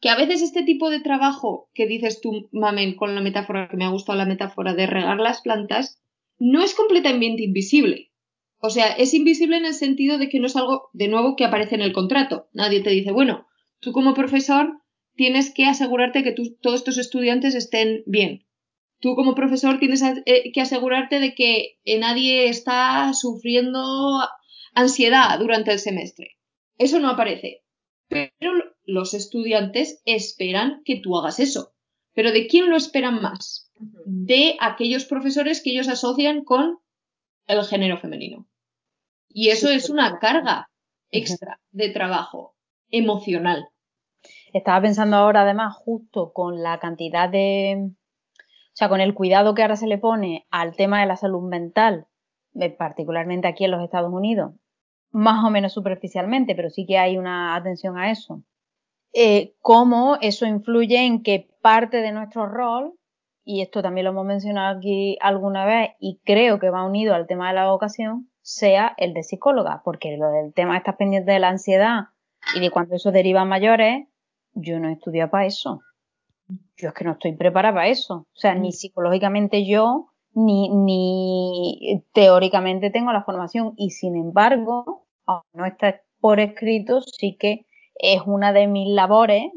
que 0.02 0.10
a 0.10 0.18
veces 0.18 0.42
este 0.42 0.64
tipo 0.64 0.90
de 0.90 1.00
trabajo 1.00 1.70
que 1.74 1.88
dices 1.88 2.20
tú, 2.20 2.50
Mamen, 2.52 2.98
con 2.98 3.16
la 3.16 3.22
metáfora, 3.22 3.70
que 3.70 3.78
me 3.78 3.86
ha 3.86 3.92
gustado 3.92 4.18
la 4.18 4.26
metáfora 4.26 4.74
de 4.74 4.88
regar 4.88 5.22
las 5.22 5.40
plantas, 5.40 6.02
no 6.38 6.62
es 6.62 6.76
completamente 6.76 7.44
invisible. 7.44 8.12
O 8.58 8.70
sea, 8.70 8.88
es 8.92 9.14
invisible 9.14 9.56
en 9.56 9.66
el 9.66 9.74
sentido 9.74 10.18
de 10.18 10.28
que 10.28 10.42
no 10.42 10.48
es 10.48 10.58
algo, 10.58 10.90
de 10.92 11.08
nuevo, 11.08 11.38
que 11.38 11.46
aparece 11.46 11.76
en 11.76 11.82
el 11.82 11.94
contrato. 11.94 12.50
Nadie 12.52 12.82
te 12.82 12.90
dice, 12.90 13.14
bueno, 13.14 13.48
tú 13.80 13.94
como 13.94 14.14
profesor 14.14 14.82
tienes 15.16 15.54
que 15.54 15.64
asegurarte 15.64 16.24
que 16.24 16.34
todos 16.34 16.76
estos 16.76 16.98
estudiantes 16.98 17.56
estén 17.56 18.04
bien 18.06 18.44
tú 19.02 19.16
como 19.16 19.36
profesor 19.36 19.80
tienes 19.80 20.02
eh, 20.04 20.52
que 20.54 20.62
asegurarte 20.62 21.20
de 21.20 21.36
que 21.36 21.80
eh, 21.84 22.00
nadie 22.00 22.48
está 22.48 23.14
sufriendo 23.14 24.20
ansiedad 24.74 25.38
durante 25.40 25.72
el 25.72 25.80
semestre. 25.80 26.38
Eso 26.78 27.00
no 27.00 27.10
aparece. 27.10 27.64
Pero 28.08 28.54
los 28.84 29.14
estudiantes 29.14 30.02
esperan 30.06 30.82
que 30.86 31.00
tú 31.02 31.18
hagas 31.18 31.40
eso. 31.40 31.74
Pero 32.14 32.32
¿de 32.32 32.48
quién 32.48 32.70
lo 32.70 32.76
esperan 32.76 33.22
más? 33.22 33.72
De 34.06 34.58
aquellos 34.60 35.06
profesores 35.06 35.62
que 35.64 35.72
ellos 35.72 35.88
asocian 35.88 36.44
con 36.44 36.80
el 37.48 37.64
género 37.64 37.98
femenino. 37.98 38.48
Y 39.30 39.50
eso 39.50 39.70
es 39.70 39.90
una 39.90 40.20
carga 40.20 40.70
extra 41.10 41.60
de 41.72 41.90
trabajo 41.90 42.56
emocional. 42.90 43.66
Estaba 44.54 44.82
pensando 44.82 45.16
ahora, 45.16 45.44
además, 45.44 45.76
justo 45.78 46.34
con 46.34 46.62
la 46.62 46.80
cantidad 46.80 47.30
de, 47.30 47.92
o 48.72 48.74
sea, 48.74 48.88
con 48.88 49.02
el 49.02 49.14
cuidado 49.14 49.54
que 49.54 49.64
ahora 49.64 49.76
se 49.76 49.88
le 49.88 49.98
pone 49.98 50.48
al 50.50 50.76
tema 50.76 51.02
de 51.02 51.06
la 51.06 51.18
salud 51.18 51.42
mental, 51.42 52.08
eh, 52.56 52.70
particularmente 52.70 53.48
aquí 53.48 53.66
en 53.66 53.72
los 53.72 53.84
Estados 53.84 54.12
Unidos, 54.12 54.54
más 55.12 55.44
o 55.44 55.50
menos 55.50 55.74
superficialmente, 55.74 56.56
pero 56.56 56.70
sí 56.70 56.86
que 56.86 56.98
hay 56.98 57.18
una 57.18 57.56
atención 57.56 57.98
a 57.98 58.12
eso. 58.12 58.44
Eh, 59.14 59.56
cómo 59.60 60.18
eso 60.22 60.46
influye 60.46 61.06
en 61.06 61.22
que 61.22 61.50
parte 61.62 61.98
de 61.98 62.14
nuestro 62.14 62.46
rol, 62.46 62.94
y 63.44 63.62
esto 63.62 63.82
también 63.82 64.06
lo 64.06 64.12
hemos 64.12 64.26
mencionado 64.26 64.78
aquí 64.78 65.18
alguna 65.20 65.66
vez, 65.66 65.92
y 66.00 66.22
creo 66.24 66.58
que 66.58 66.70
va 66.70 66.86
unido 66.86 67.14
al 67.14 67.28
tema 67.28 67.50
de 67.50 67.56
la 67.56 67.70
vocación, 67.70 68.30
sea 68.42 68.94
el 68.98 69.14
de 69.14 69.24
psicóloga, 69.24 69.82
porque 69.84 70.16
lo 70.16 70.30
del 70.32 70.54
tema 70.54 70.78
estar 70.78 70.96
pendiente 70.96 71.34
de 71.34 71.40
la 71.40 71.50
ansiedad 71.50 72.06
y 72.56 72.62
de 72.62 72.72
cuando 72.72 72.96
eso 72.96 73.12
deriva 73.12 73.42
a 73.42 73.46
mayores, 73.46 74.08
yo 74.54 74.80
no 74.80 74.88
he 74.88 74.94
estudiado 74.94 75.30
para 75.30 75.46
eso 75.46 75.82
yo 76.78 76.90
es 76.90 76.94
que 76.94 77.06
no 77.06 77.14
estoy 77.14 77.36
preparada 77.36 77.74
para 77.74 77.88
eso. 77.88 78.28
O 78.34 78.40
sea, 78.40 78.56
ni 78.56 78.70
mm. 78.70 78.72
psicológicamente 78.72 79.66
yo, 79.66 80.12
ni, 80.34 80.70
ni 80.70 82.04
teóricamente 82.14 82.90
tengo 82.90 83.12
la 83.12 83.24
formación. 83.24 83.74
Y 83.78 83.92
sin 83.92 84.16
embargo, 84.16 85.08
aunque 85.26 85.50
no 85.54 85.66
está 85.66 86.02
por 86.20 86.40
escrito, 86.40 87.02
sí 87.02 87.38
que 87.40 87.66
es 87.96 88.22
una 88.26 88.54
de 88.54 88.68
mis 88.68 88.94
labores, 88.94 89.52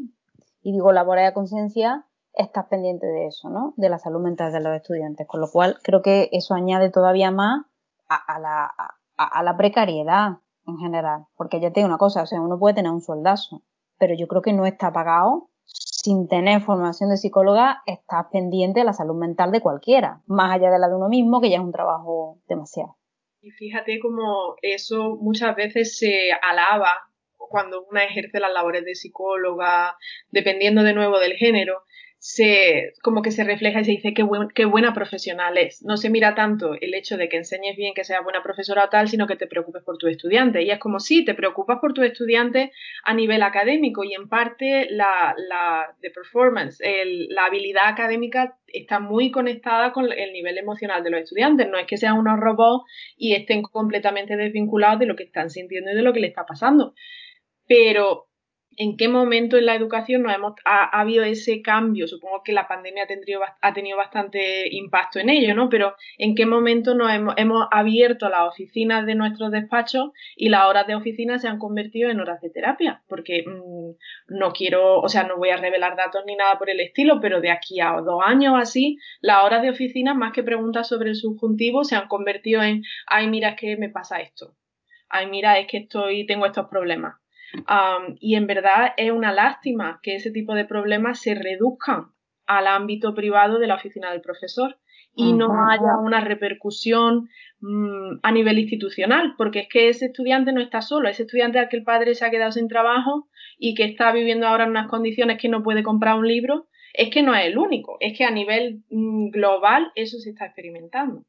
y 0.62 0.72
digo 0.72 0.92
labores 0.92 1.26
de 1.26 1.34
conciencia, 1.34 2.06
estás 2.32 2.66
pendiente 2.66 3.06
de 3.06 3.26
eso, 3.26 3.48
¿no? 3.48 3.74
De 3.76 3.88
la 3.88 3.98
salud 3.98 4.20
mental 4.20 4.52
de 4.52 4.60
los 4.60 4.74
estudiantes. 4.74 5.26
Con 5.26 5.40
lo 5.40 5.50
cual, 5.50 5.78
creo 5.82 6.02
que 6.02 6.28
eso 6.32 6.54
añade 6.54 6.90
todavía 6.90 7.30
más 7.30 7.64
a, 8.08 8.38
la, 8.38 8.72
a 9.16 9.42
la 9.42 9.56
precariedad 9.56 10.38
en 10.66 10.78
general. 10.78 11.26
Porque 11.36 11.60
ya 11.60 11.70
te 11.70 11.80
digo 11.80 11.88
una 11.88 11.98
cosa, 11.98 12.22
o 12.22 12.26
sea, 12.26 12.40
uno 12.40 12.58
puede 12.58 12.74
tener 12.74 12.90
un 12.90 13.02
sueldazo, 13.02 13.62
pero 13.98 14.14
yo 14.14 14.26
creo 14.26 14.42
que 14.42 14.52
no 14.52 14.66
está 14.66 14.92
pagado 14.92 15.50
sin 16.04 16.28
tener 16.28 16.60
formación 16.60 17.08
de 17.08 17.16
psicóloga, 17.16 17.82
estás 17.86 18.26
pendiente 18.30 18.80
de 18.80 18.84
la 18.84 18.92
salud 18.92 19.16
mental 19.16 19.50
de 19.52 19.62
cualquiera, 19.62 20.20
más 20.26 20.52
allá 20.52 20.70
de 20.70 20.78
la 20.78 20.88
de 20.88 20.96
uno 20.96 21.08
mismo, 21.08 21.40
que 21.40 21.48
ya 21.48 21.56
es 21.56 21.62
un 21.62 21.72
trabajo 21.72 22.42
demasiado. 22.46 22.98
Y 23.40 23.50
fíjate 23.52 23.98
cómo 24.00 24.54
eso 24.60 25.16
muchas 25.18 25.56
veces 25.56 25.96
se 25.96 26.30
alaba 26.42 26.92
cuando 27.38 27.86
una 27.90 28.04
ejerce 28.04 28.38
las 28.38 28.52
labores 28.52 28.84
de 28.84 28.94
psicóloga, 28.94 29.96
dependiendo 30.28 30.82
de 30.82 30.92
nuevo 30.92 31.18
del 31.18 31.34
género, 31.34 31.84
se, 32.26 32.94
como 33.02 33.20
que 33.20 33.30
se 33.30 33.44
refleja 33.44 33.80
y 33.80 33.84
se 33.84 33.90
dice 33.90 34.14
qué, 34.14 34.26
qué 34.54 34.64
buena 34.64 34.94
profesional 34.94 35.58
es. 35.58 35.84
No 35.84 35.98
se 35.98 36.08
mira 36.08 36.34
tanto 36.34 36.72
el 36.72 36.94
hecho 36.94 37.18
de 37.18 37.28
que 37.28 37.36
enseñes 37.36 37.76
bien, 37.76 37.92
que 37.92 38.02
seas 38.02 38.24
buena 38.24 38.42
profesora 38.42 38.86
o 38.86 38.88
tal, 38.88 39.08
sino 39.08 39.26
que 39.26 39.36
te 39.36 39.46
preocupes 39.46 39.82
por 39.82 39.98
tus 39.98 40.08
estudiantes. 40.08 40.64
Y 40.64 40.70
es 40.70 40.78
como 40.78 41.00
si 41.00 41.22
te 41.26 41.34
preocupas 41.34 41.80
por 41.82 41.92
tus 41.92 42.06
estudiantes 42.06 42.70
a 43.04 43.12
nivel 43.12 43.42
académico 43.42 44.04
y 44.04 44.14
en 44.14 44.30
parte 44.30 44.86
la, 44.88 45.34
la 45.36 45.94
de 46.00 46.10
performance, 46.10 46.80
la 47.28 47.44
habilidad 47.44 47.88
académica 47.88 48.56
está 48.68 49.00
muy 49.00 49.30
conectada 49.30 49.92
con 49.92 50.10
el 50.10 50.32
nivel 50.32 50.56
emocional 50.56 51.04
de 51.04 51.10
los 51.10 51.20
estudiantes. 51.20 51.68
No 51.68 51.76
es 51.76 51.86
que 51.86 51.98
sean 51.98 52.16
unos 52.16 52.40
robots 52.40 52.90
y 53.18 53.34
estén 53.34 53.60
completamente 53.60 54.38
desvinculados 54.38 54.98
de 54.98 55.04
lo 55.04 55.14
que 55.14 55.24
están 55.24 55.50
sintiendo 55.50 55.90
y 55.90 55.94
de 55.94 56.02
lo 56.02 56.14
que 56.14 56.20
les 56.20 56.30
está 56.30 56.46
pasando. 56.46 56.94
Pero 57.68 58.28
en 58.76 58.96
qué 58.96 59.08
momento 59.08 59.56
en 59.56 59.66
la 59.66 59.74
educación 59.74 60.22
no 60.22 60.30
hemos, 60.30 60.54
ha, 60.64 60.84
habido 61.00 61.24
ese 61.24 61.62
cambio. 61.62 62.06
Supongo 62.08 62.42
que 62.42 62.52
la 62.52 62.68
pandemia 62.68 63.04
ha 63.04 63.06
tenido, 63.06 63.40
ha 63.60 63.72
tenido 63.72 63.96
bastante 63.96 64.68
impacto 64.74 65.18
en 65.18 65.30
ello, 65.30 65.54
¿no? 65.54 65.68
Pero 65.68 65.94
en 66.18 66.34
qué 66.34 66.46
momento 66.46 66.94
nos 66.94 67.12
hemos, 67.12 67.34
hemos, 67.36 67.66
abierto 67.70 68.28
las 68.28 68.48
oficinas 68.48 69.06
de 69.06 69.14
nuestros 69.14 69.50
despachos 69.50 70.10
y 70.36 70.48
las 70.48 70.66
horas 70.66 70.86
de 70.86 70.94
oficina 70.94 71.38
se 71.38 71.48
han 71.48 71.58
convertido 71.58 72.10
en 72.10 72.20
horas 72.20 72.40
de 72.40 72.50
terapia. 72.50 73.02
Porque 73.08 73.44
mmm, 73.46 73.92
no 74.28 74.52
quiero, 74.52 75.00
o 75.00 75.08
sea, 75.08 75.24
no 75.24 75.36
voy 75.36 75.50
a 75.50 75.56
revelar 75.56 75.96
datos 75.96 76.22
ni 76.26 76.36
nada 76.36 76.58
por 76.58 76.70
el 76.70 76.80
estilo, 76.80 77.20
pero 77.20 77.40
de 77.40 77.50
aquí 77.50 77.80
a 77.80 77.92
dos 77.92 78.22
años 78.24 78.54
así, 78.56 78.98
las 79.20 79.44
horas 79.44 79.62
de 79.62 79.70
oficina, 79.70 80.14
más 80.14 80.32
que 80.32 80.42
preguntas 80.42 80.88
sobre 80.88 81.10
el 81.10 81.16
subjuntivo, 81.16 81.84
se 81.84 81.96
han 81.96 82.08
convertido 82.08 82.62
en, 82.62 82.82
ay, 83.06 83.28
mira, 83.28 83.50
es 83.50 83.56
que 83.56 83.76
me 83.76 83.88
pasa 83.88 84.20
esto. 84.20 84.56
Ay, 85.08 85.26
mira, 85.28 85.58
es 85.58 85.66
que 85.66 85.78
estoy, 85.78 86.26
tengo 86.26 86.46
estos 86.46 86.68
problemas 86.68 87.14
y 88.20 88.34
en 88.36 88.46
verdad 88.46 88.92
es 88.96 89.10
una 89.10 89.32
lástima 89.32 90.00
que 90.02 90.16
ese 90.16 90.30
tipo 90.30 90.54
de 90.54 90.64
problemas 90.64 91.20
se 91.20 91.34
reduzcan 91.34 92.12
al 92.46 92.66
ámbito 92.66 93.14
privado 93.14 93.58
de 93.58 93.66
la 93.66 93.76
oficina 93.76 94.10
del 94.10 94.20
profesor 94.20 94.78
y 95.16 95.32
no 95.32 95.46
haya 95.68 95.96
una 96.02 96.20
repercusión 96.20 97.28
mm, 97.60 98.18
a 98.22 98.32
nivel 98.32 98.58
institucional, 98.58 99.34
porque 99.38 99.60
es 99.60 99.68
que 99.68 99.88
ese 99.88 100.06
estudiante 100.06 100.52
no 100.52 100.60
está 100.60 100.82
solo, 100.82 101.08
ese 101.08 101.22
estudiante 101.22 101.58
al 101.58 101.68
que 101.68 101.76
el 101.76 101.84
padre 101.84 102.14
se 102.14 102.24
ha 102.24 102.30
quedado 102.30 102.52
sin 102.52 102.68
trabajo 102.68 103.28
y 103.58 103.74
que 103.74 103.84
está 103.84 104.12
viviendo 104.12 104.46
ahora 104.46 104.64
en 104.64 104.70
unas 104.70 104.88
condiciones 104.88 105.38
que 105.40 105.48
no 105.48 105.62
puede 105.62 105.82
comprar 105.82 106.18
un 106.18 106.26
libro, 106.26 106.66
es 106.92 107.10
que 107.10 107.22
no 107.22 107.34
es 107.34 107.46
el 107.46 107.58
único, 107.58 107.96
es 108.00 108.16
que 108.16 108.24
a 108.24 108.30
nivel 108.30 108.82
mm, 108.90 109.30
global 109.30 109.92
eso 109.94 110.18
se 110.18 110.30
está 110.30 110.46
experimentando. 110.46 111.24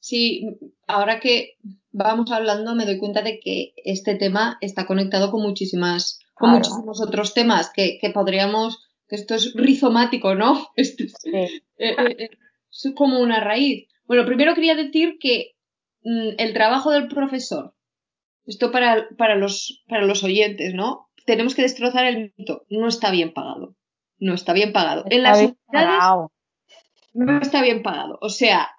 Sí, 0.00 0.58
ahora 0.86 1.20
que 1.20 1.56
vamos 1.90 2.30
hablando 2.30 2.74
me 2.74 2.86
doy 2.86 2.98
cuenta 2.98 3.22
de 3.22 3.40
que 3.40 3.72
este 3.84 4.14
tema 4.14 4.58
está 4.60 4.86
conectado 4.86 5.30
con 5.30 5.42
muchísimas, 5.42 6.20
con 6.34 6.50
muchísimos 6.50 7.02
otros 7.02 7.34
temas 7.34 7.70
que, 7.74 7.98
podríamos, 8.14 8.88
que 9.08 9.16
esto 9.16 9.34
es 9.34 9.54
rizomático, 9.54 10.34
¿no? 10.34 10.68
Esto 10.76 11.04
eh, 11.32 11.62
eh, 11.78 11.96
eh, 11.98 12.30
es, 12.70 12.92
como 12.94 13.20
una 13.20 13.40
raíz. 13.40 13.88
Bueno, 14.04 14.24
primero 14.24 14.54
quería 14.54 14.74
decir 14.74 15.18
que 15.20 15.56
mm, 16.02 16.30
el 16.38 16.52
trabajo 16.52 16.90
del 16.92 17.08
profesor, 17.08 17.74
esto 18.46 18.70
para, 18.70 19.08
para, 19.16 19.34
los, 19.34 19.82
para 19.88 20.06
los 20.06 20.22
oyentes, 20.24 20.74
¿no? 20.74 21.10
Tenemos 21.26 21.54
que 21.54 21.62
destrozar 21.62 22.06
el 22.06 22.32
mito, 22.36 22.64
no 22.70 22.88
está 22.88 23.10
bien 23.10 23.34
pagado. 23.34 23.74
No 24.20 24.34
está 24.34 24.52
bien 24.52 24.72
pagado. 24.72 25.04
en 25.10 25.22
las 25.22 25.38
unidades 25.38 26.30
no 27.14 27.40
está 27.40 27.62
bien 27.62 27.82
pagado. 27.82 28.18
O 28.20 28.28
sea, 28.28 28.70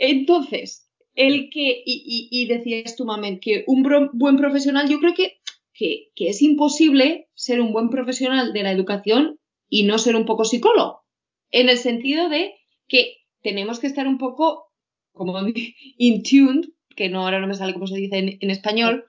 entonces, 0.00 0.90
el 1.14 1.50
que, 1.50 1.82
y, 1.84 2.46
decías 2.46 2.96
tú, 2.96 3.04
Mamen, 3.04 3.38
que 3.38 3.64
un 3.66 3.86
buen 4.14 4.36
profesional, 4.38 4.88
yo 4.88 4.98
creo 4.98 5.12
que, 5.14 5.40
que, 5.74 6.10
es 6.16 6.40
imposible 6.40 7.28
ser 7.34 7.60
un 7.60 7.72
buen 7.74 7.90
profesional 7.90 8.54
de 8.54 8.62
la 8.62 8.72
educación 8.72 9.38
y 9.68 9.84
no 9.84 9.98
ser 9.98 10.16
un 10.16 10.24
poco 10.24 10.44
psicólogo. 10.44 11.02
En 11.50 11.68
el 11.68 11.76
sentido 11.76 12.30
de 12.30 12.54
que 12.88 13.18
tenemos 13.42 13.78
que 13.78 13.88
estar 13.88 14.08
un 14.08 14.16
poco 14.16 14.72
como 15.12 15.38
in 15.98 16.22
tuned, 16.22 16.70
que 16.96 17.10
no 17.10 17.20
ahora 17.20 17.40
no 17.40 17.46
me 17.46 17.54
sale 17.54 17.74
cómo 17.74 17.86
se 17.86 17.96
dice 17.96 18.38
en, 18.40 18.50
español. 18.50 19.04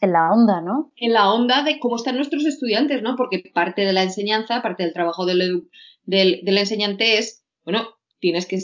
En 0.00 0.12
la 0.12 0.32
onda, 0.32 0.60
¿no? 0.60 0.92
En 0.96 1.12
la 1.12 1.32
onda 1.32 1.62
de 1.62 1.78
cómo 1.78 1.94
están 1.94 2.16
nuestros 2.16 2.44
estudiantes, 2.44 3.02
¿no? 3.02 3.14
Porque 3.14 3.38
parte 3.54 3.82
de 3.82 3.92
la 3.92 4.02
enseñanza, 4.02 4.62
parte 4.62 4.82
del 4.82 4.92
trabajo 4.92 5.26
del, 5.26 5.68
del, 6.02 6.40
del 6.42 6.58
enseñante 6.58 7.18
es, 7.18 7.44
bueno, 7.64 7.86
tienes 8.18 8.46
que 8.46 8.58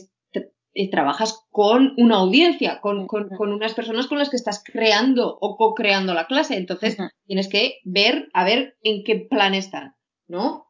eh, 0.80 0.88
trabajas 0.88 1.44
con 1.50 1.92
una 1.96 2.18
audiencia, 2.18 2.80
con, 2.80 3.08
unas 3.40 3.74
personas 3.74 4.06
con 4.06 4.16
las 4.16 4.30
que 4.30 4.36
estás 4.36 4.62
creando 4.62 5.36
o 5.40 5.56
co-creando 5.56 6.14
la 6.14 6.28
clase. 6.28 6.56
Entonces, 6.56 6.96
tienes 7.26 7.48
que 7.48 7.78
ver, 7.82 8.28
a 8.32 8.44
ver 8.44 8.76
en 8.84 9.02
qué 9.02 9.16
plan 9.16 9.54
están, 9.54 9.96
¿no? 10.28 10.68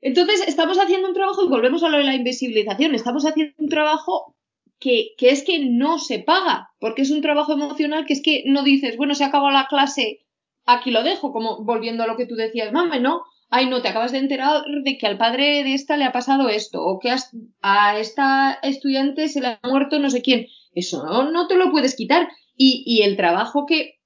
Entonces, 0.00 0.48
estamos 0.48 0.78
haciendo 0.78 1.08
un 1.08 1.12
trabajo, 1.12 1.44
y 1.44 1.48
volvemos 1.48 1.82
a 1.82 1.90
lo 1.90 1.98
de 1.98 2.04
la 2.04 2.14
invisibilización, 2.14 2.94
estamos 2.94 3.26
haciendo 3.26 3.52
un 3.58 3.68
trabajo 3.68 4.34
que, 4.78 5.08
que, 5.18 5.28
es 5.28 5.44
que 5.44 5.58
no 5.58 5.98
se 5.98 6.20
paga, 6.20 6.70
porque 6.80 7.02
es 7.02 7.10
un 7.10 7.20
trabajo 7.20 7.52
emocional 7.52 8.06
que 8.06 8.14
es 8.14 8.22
que 8.22 8.44
no 8.46 8.62
dices, 8.62 8.96
bueno, 8.96 9.14
se 9.14 9.24
acabó 9.24 9.50
la 9.50 9.66
clase, 9.66 10.24
aquí 10.64 10.90
lo 10.90 11.02
dejo, 11.02 11.32
como 11.32 11.62
volviendo 11.64 12.02
a 12.02 12.06
lo 12.06 12.16
que 12.16 12.24
tú 12.24 12.34
decías, 12.34 12.72
mame, 12.72 12.98
¿no? 12.98 13.24
Ay, 13.50 13.68
no, 13.68 13.82
te 13.82 13.88
acabas 13.88 14.12
de 14.12 14.18
enterar 14.18 14.62
de 14.84 14.96
que 14.96 15.06
al 15.06 15.18
padre 15.18 15.64
de 15.64 15.74
esta 15.74 15.96
le 15.96 16.04
ha 16.04 16.12
pasado 16.12 16.48
esto, 16.48 16.82
o 16.82 16.98
que 16.98 17.14
a 17.62 17.98
esta 17.98 18.58
estudiante 18.62 19.28
se 19.28 19.40
le 19.40 19.48
ha 19.48 19.60
muerto 19.64 19.98
no 19.98 20.08
sé 20.08 20.22
quién. 20.22 20.46
Eso 20.72 21.04
no, 21.04 21.30
no 21.30 21.48
te 21.48 21.56
lo 21.56 21.70
puedes 21.70 21.96
quitar. 21.96 22.28
Y, 22.56 22.84
y 22.86 23.02
el 23.02 23.16
trabajo 23.16 23.66
que 23.66 23.98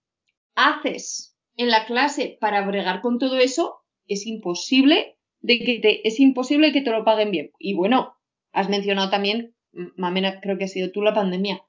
haces 0.54 1.37
en 1.57 1.68
la 1.68 1.87
clase 1.87 2.38
para 2.40 2.66
bregar 2.66 3.00
con 3.00 3.18
todo 3.18 3.38
eso 3.38 3.76
es 4.07 4.26
imposible 4.26 5.16
de 5.40 5.59
que 5.59 5.78
te, 5.78 6.09
es 6.09 6.20
imposible 6.20 6.72
que 6.72 6.80
te 6.80 6.90
lo 6.90 7.04
paguen 7.04 7.30
bien. 7.30 7.50
Y 7.59 7.74
bueno, 7.74 8.14
has 8.52 8.68
mencionado 8.68 9.11
también, 9.11 9.54
Mamena, 9.96 10.40
creo 10.40 10.57
que 10.57 10.64
ha 10.64 10.68
sido 10.68 10.90
tú 10.90 11.02
la 11.02 11.14
pandemia. 11.14 11.62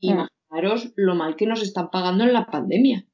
Mm. 0.00 0.26
Imaginaros 0.50 0.92
lo 0.96 1.14
mal 1.14 1.36
que 1.36 1.46
nos 1.46 1.62
están 1.62 1.90
pagando 1.90 2.24
en 2.24 2.32
la 2.32 2.46
pandemia. 2.46 3.06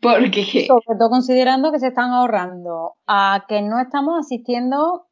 Porque. 0.00 0.66
Sobre 0.66 0.98
todo 0.98 1.10
considerando 1.10 1.72
que 1.72 1.78
se 1.78 1.88
están 1.88 2.10
ahorrando 2.10 2.94
a 3.06 3.44
que 3.48 3.62
no 3.62 3.80
estamos 3.80 4.18
asistiendo, 4.18 5.08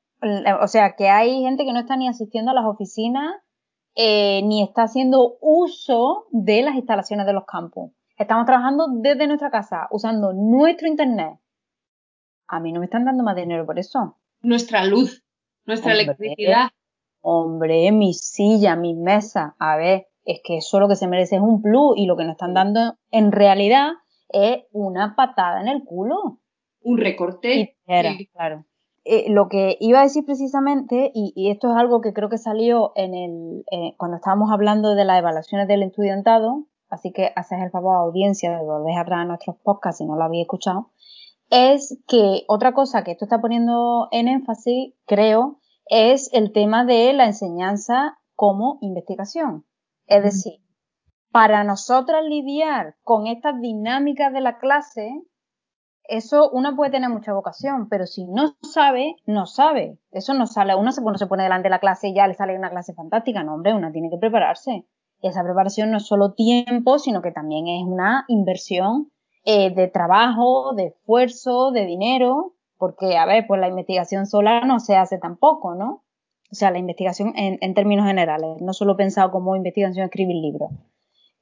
o 0.61 0.67
sea, 0.69 0.95
que 0.97 1.09
hay 1.09 1.43
gente 1.43 1.65
que 1.65 1.73
no 1.73 1.81
está 1.81 1.97
ni 1.97 2.09
asistiendo 2.09 2.51
a 2.51 2.55
las 2.55 2.65
oficinas 2.65 3.35
eh, 3.97 4.43
ni 4.45 4.63
está 4.63 4.85
haciendo 4.85 5.37
uso 5.41 6.27
de 6.31 6.63
las 6.63 6.75
instalaciones 6.75 7.27
de 7.27 7.33
los 7.33 7.45
campos. 7.45 7.93
Estamos 8.17 8.47
trabajando 8.47 8.87
desde 9.01 9.27
nuestra 9.27 9.51
casa, 9.51 9.89
usando 9.91 10.33
nuestro 10.33 10.87
internet. 10.87 11.39
A 12.47 12.61
mí 12.61 12.73
no 12.73 12.81
me 12.81 12.87
están 12.87 13.05
dando 13.05 13.25
más 13.25 13.37
dinero 13.37 13.67
por 13.67 13.79
eso. 13.79 14.19
Nuestra 14.43 14.85
luz, 14.85 15.25
nuestra 15.65 15.93
electricidad. 15.93 16.71
Hombre, 17.23 17.91
mi 17.93 18.15
silla, 18.15 18.77
mi 18.77 18.95
mesa. 18.95 19.55
A 19.59 19.77
ver, 19.77 20.07
es 20.25 20.41
que 20.45 20.59
eso 20.59 20.81
lo 20.81 20.89
que 20.89 20.97
se 20.97 21.09
merece 21.09 21.37
es 21.37 21.43
un 21.43 21.63
plus 21.63 21.97
y 21.97 22.07
lo 22.07 22.17
que 22.17 22.25
nos 22.25 22.33
están 22.33 22.55
dando 22.55 22.95
en 23.11 23.33
realidad 23.33 23.93
es 24.29 24.65
una 24.73 25.15
patada 25.17 25.61
en 25.61 25.69
el 25.69 25.85
culo. 25.85 26.39
Un 26.83 26.99
recorte. 26.99 27.77
claro. 28.33 28.65
Eh, 29.05 29.31
lo 29.31 29.49
que 29.49 29.77
iba 29.81 30.01
a 30.01 30.05
decir 30.05 30.25
precisamente, 30.25 31.11
y, 31.15 31.51
esto 31.51 31.71
es 31.71 31.77
algo 31.77 32.01
que 32.01 32.13
creo 32.13 32.29
que 32.29 32.37
salió 32.37 32.93
en 32.97 33.15
el, 33.15 33.65
eh, 33.73 33.95
cuando 33.97 34.19
estábamos 34.19 34.51
hablando 34.53 34.95
de 34.95 35.05
las 35.05 35.19
evaluaciones 35.19 35.67
del 35.69 35.83
estudiantado, 35.83 36.67
así 36.91 37.11
que 37.13 37.33
haces 37.35 37.61
el 37.63 37.71
favor 37.71 37.97
a 37.97 38.01
audiencia 38.01 38.51
de 38.51 38.63
volver 38.63 38.99
atrás 38.99 39.21
a 39.21 39.25
nuestros 39.25 39.57
podcasts 39.65 39.99
si 39.99 40.05
no 40.05 40.17
lo 40.17 40.25
habéis 40.25 40.43
escuchado, 40.43 40.91
es 41.49 41.99
que 42.07 42.45
otra 42.47 42.73
cosa 42.73 43.03
que 43.03 43.13
esto 43.13 43.25
está 43.25 43.41
poniendo 43.41 44.09
en 44.13 44.29
énfasis, 44.29 44.95
creo, 45.07 45.61
es 45.87 46.33
el 46.33 46.53
tema 46.53 46.85
de 46.85 47.13
la 47.15 47.25
enseñanza 47.25 48.19
como 48.37 48.79
investigación. 48.83 49.65
Es 50.11 50.25
decir, 50.25 50.55
para 51.31 51.63
nosotras 51.63 52.25
lidiar 52.25 52.97
con 53.05 53.29
estas 53.29 53.61
dinámicas 53.61 54.33
de 54.33 54.41
la 54.41 54.59
clase, 54.59 55.09
eso 56.03 56.51
uno 56.51 56.75
puede 56.75 56.91
tener 56.91 57.09
mucha 57.09 57.33
vocación, 57.33 57.89
pero 57.89 58.07
si 58.07 58.25
no 58.27 58.57
sabe, 58.61 59.15
no 59.25 59.47
sabe. 59.47 60.01
Eso 60.11 60.35
no 60.35 60.47
sale, 60.47 60.75
uno 60.75 60.91
se, 60.91 61.01
se 61.15 61.27
pone 61.29 61.45
delante 61.45 61.69
de 61.69 61.71
la 61.71 61.79
clase 61.79 62.09
y 62.09 62.15
ya 62.17 62.27
le 62.27 62.35
sale 62.35 62.59
una 62.59 62.71
clase 62.71 62.93
fantástica. 62.93 63.45
No, 63.45 63.55
hombre, 63.55 63.73
una 63.73 63.93
tiene 63.93 64.11
que 64.11 64.19
prepararse. 64.19 64.85
Y 65.23 65.29
esa 65.29 65.45
preparación 65.45 65.93
no 65.93 65.99
es 65.99 66.07
solo 66.07 66.33
tiempo, 66.33 66.99
sino 66.99 67.23
que 67.23 67.31
también 67.31 67.69
es 67.69 67.85
una 67.87 68.25
inversión 68.27 69.13
eh, 69.45 69.73
de 69.73 69.87
trabajo, 69.87 70.75
de 70.75 70.87
esfuerzo, 70.87 71.71
de 71.71 71.87
dinero, 71.87 72.55
porque, 72.79 73.17
a 73.17 73.27
ver, 73.27 73.45
pues 73.47 73.61
la 73.61 73.69
investigación 73.69 74.27
sola 74.27 74.63
no 74.63 74.81
se 74.81 74.97
hace 74.97 75.19
tampoco, 75.19 75.77
¿no? 75.77 76.03
O 76.51 76.55
sea, 76.55 76.71
la 76.71 76.79
investigación 76.79 77.33
en, 77.37 77.75
términos 77.75 78.07
generales, 78.07 78.61
no 78.61 78.73
solo 78.73 78.97
pensado 78.97 79.31
como 79.31 79.55
investigación 79.55 80.05
escribir 80.05 80.37
libros. 80.37 80.71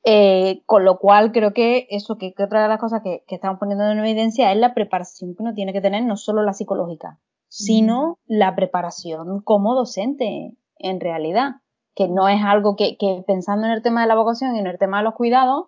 Eh, 0.04 0.62
con 0.66 0.84
lo 0.84 0.98
cual 0.98 1.32
creo 1.32 1.52
que 1.52 1.86
eso, 1.90 2.18
que, 2.18 2.34
otra 2.38 2.62
de 2.62 2.68
las 2.68 2.78
cosas 2.78 3.02
que, 3.02 3.24
estamos 3.28 3.58
poniendo 3.58 3.84
en 3.90 3.98
evidencia 3.98 4.52
es 4.52 4.58
la 4.58 4.74
preparación 4.74 5.34
que 5.34 5.42
uno 5.42 5.54
tiene 5.54 5.72
que 5.72 5.80
tener, 5.80 6.04
no 6.04 6.16
solo 6.16 6.42
la 6.42 6.52
psicológica, 6.52 7.18
sino 7.48 8.18
la 8.26 8.54
preparación 8.54 9.40
como 9.42 9.74
docente, 9.74 10.56
en 10.76 11.00
realidad, 11.00 11.56
que 11.94 12.06
no 12.08 12.28
es 12.28 12.40
algo 12.44 12.76
que, 12.76 12.96
que, 12.98 13.24
pensando 13.26 13.66
en 13.66 13.72
el 13.72 13.82
tema 13.82 14.02
de 14.02 14.08
la 14.08 14.14
vocación 14.14 14.54
y 14.54 14.58
en 14.60 14.66
el 14.66 14.78
tema 14.78 14.98
de 14.98 15.04
los 15.04 15.14
cuidados, 15.14 15.66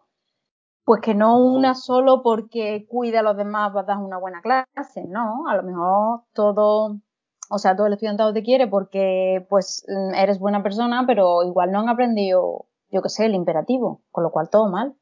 pues 0.84 1.00
que 1.00 1.14
no 1.14 1.38
una 1.38 1.74
solo 1.74 2.22
porque 2.22 2.86
cuida 2.88 3.20
a 3.20 3.22
los 3.22 3.36
demás 3.36 3.74
va 3.74 3.80
a 3.80 3.84
dar 3.84 3.98
una 3.98 4.18
buena 4.18 4.40
clase, 4.42 5.04
no, 5.08 5.46
a 5.48 5.56
lo 5.56 5.62
mejor 5.62 6.22
todo 6.34 6.96
o 7.50 7.58
sea, 7.58 7.74
todo 7.74 7.88
el 7.88 7.94
estudiantado 7.94 8.32
te 8.32 8.44
quiere 8.44 8.68
porque 8.68 9.44
pues 9.48 9.84
eres 10.16 10.38
buena 10.38 10.62
persona, 10.62 11.04
pero 11.06 11.42
igual 11.44 11.72
no 11.72 11.80
han 11.80 11.88
aprendido, 11.88 12.66
yo 12.90 13.02
qué 13.02 13.08
sé, 13.08 13.26
el 13.26 13.34
imperativo, 13.34 14.04
con 14.12 14.22
lo 14.22 14.30
cual 14.30 14.48
todo 14.50 14.70
mal. 14.70 14.94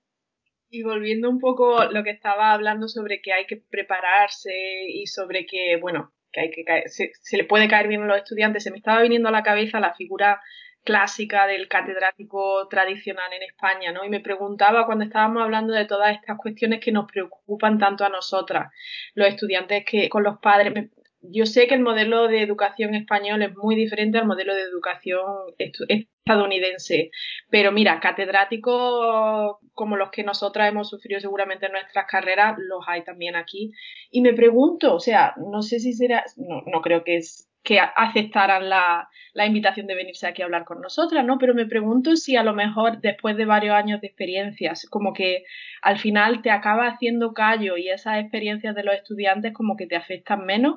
Y 0.70 0.82
volviendo 0.82 1.28
un 1.28 1.40
poco 1.40 1.84
lo 1.84 2.02
que 2.02 2.11
estaba 2.11 2.52
hablando 2.52 2.88
sobre 2.88 3.20
que 3.20 3.34
hay 3.34 3.46
que 3.46 3.58
prepararse 3.58 4.50
y 4.88 5.06
sobre 5.06 5.44
que, 5.44 5.78
bueno, 5.80 6.12
que 6.32 6.40
hay 6.40 6.50
que 6.50 6.64
se, 6.88 7.12
se 7.20 7.37
le 7.37 7.44
puede 7.44 7.68
caer 7.68 7.87
bien 7.87 8.02
a 8.02 8.06
los 8.06 8.18
estudiantes, 8.18 8.64
se 8.64 8.70
me 8.70 8.78
estaba 8.78 9.02
viniendo 9.02 9.28
a 9.28 9.32
la 9.32 9.42
cabeza 9.42 9.78
la 9.78 9.94
figura 9.94 10.40
clásica 10.84 11.46
del 11.46 11.68
catedrático 11.68 12.66
tradicional 12.68 13.30
en 13.34 13.42
España, 13.42 13.92
¿no? 13.92 14.06
Y 14.06 14.08
me 14.08 14.20
preguntaba 14.20 14.87
cuando 14.87 15.04
estábamos 15.04 15.42
hablando 15.42 15.74
de 15.74 15.84
todas 15.84 16.14
estas 16.14 16.38
cuestiones 16.38 16.80
que 16.80 16.92
nos 16.92 17.04
preocupan 17.11 17.78
tanto 17.78 18.06
a 18.06 18.08
nosotras, 18.08 18.72
los 19.14 19.28
estudiantes 19.28 19.84
que 19.84 20.08
con 20.08 20.22
los 20.22 20.38
padres, 20.38 20.90
yo 21.20 21.46
sé 21.46 21.66
que 21.66 21.74
el 21.74 21.81
modelo 21.81 22.28
de 22.28 22.42
educación 22.42 22.94
español 22.94 23.42
es 23.42 23.54
muy 23.57 23.74
diferente 23.74 24.18
al 24.18 24.26
modelo 24.26 24.54
de 24.54 24.62
educación 24.62 25.24
estadounidense, 25.59 27.11
pero 27.50 27.72
mira, 27.72 28.00
catedráticos 28.00 29.57
como 29.74 29.96
los 29.96 30.11
que 30.11 30.22
nosotras 30.22 30.68
hemos 30.68 30.88
sufrido 30.88 31.20
seguramente 31.20 31.66
en 31.66 31.72
nuestras 31.72 32.07
carreras, 32.07 32.57
los 32.59 32.85
hay 32.87 33.04
también 33.04 33.37
aquí. 33.37 33.72
Y 34.11 34.20
me 34.20 34.33
pregunto, 34.33 34.94
o 34.94 35.00
sea, 35.00 35.35
no 35.37 35.62
sé 35.62 35.81
si 35.81 35.92
será, 35.92 36.24
no, 36.37 36.62
no 36.66 36.81
creo 36.83 37.04
que 37.04 37.16
es 37.16 37.48
que 37.64 37.81
aceptaran 37.81 38.68
la, 38.68 39.09
la, 39.35 39.44
invitación 39.44 39.87
de 39.87 39.94
venirse 39.94 40.26
aquí 40.26 40.40
a 40.40 40.46
hablar 40.46 40.64
con 40.64 40.81
nosotras, 40.81 41.24
¿no? 41.26 41.38
Pero 41.38 41.54
me 41.54 41.66
pregunto 41.66 42.16
si 42.16 42.37
a 42.37 42.42
lo 42.42 42.54
mejor 42.54 43.00
después 43.00 43.37
de 43.37 43.44
varios 43.44 43.74
años 43.74 44.00
de 44.00 44.07
experiencias, 44.07 44.87
como 44.88 45.12
que 45.12 45.42
al 45.83 45.98
final 45.98 46.40
te 46.40 46.50
acaba 46.50 46.87
haciendo 46.87 47.35
callo 47.35 47.76
y 47.76 47.90
esas 47.90 48.20
experiencias 48.20 48.74
de 48.74 48.85
los 48.85 48.94
estudiantes 48.94 49.52
como 49.52 49.76
que 49.76 49.87
te 49.87 49.96
afectan 49.96 50.46
menos 50.46 50.76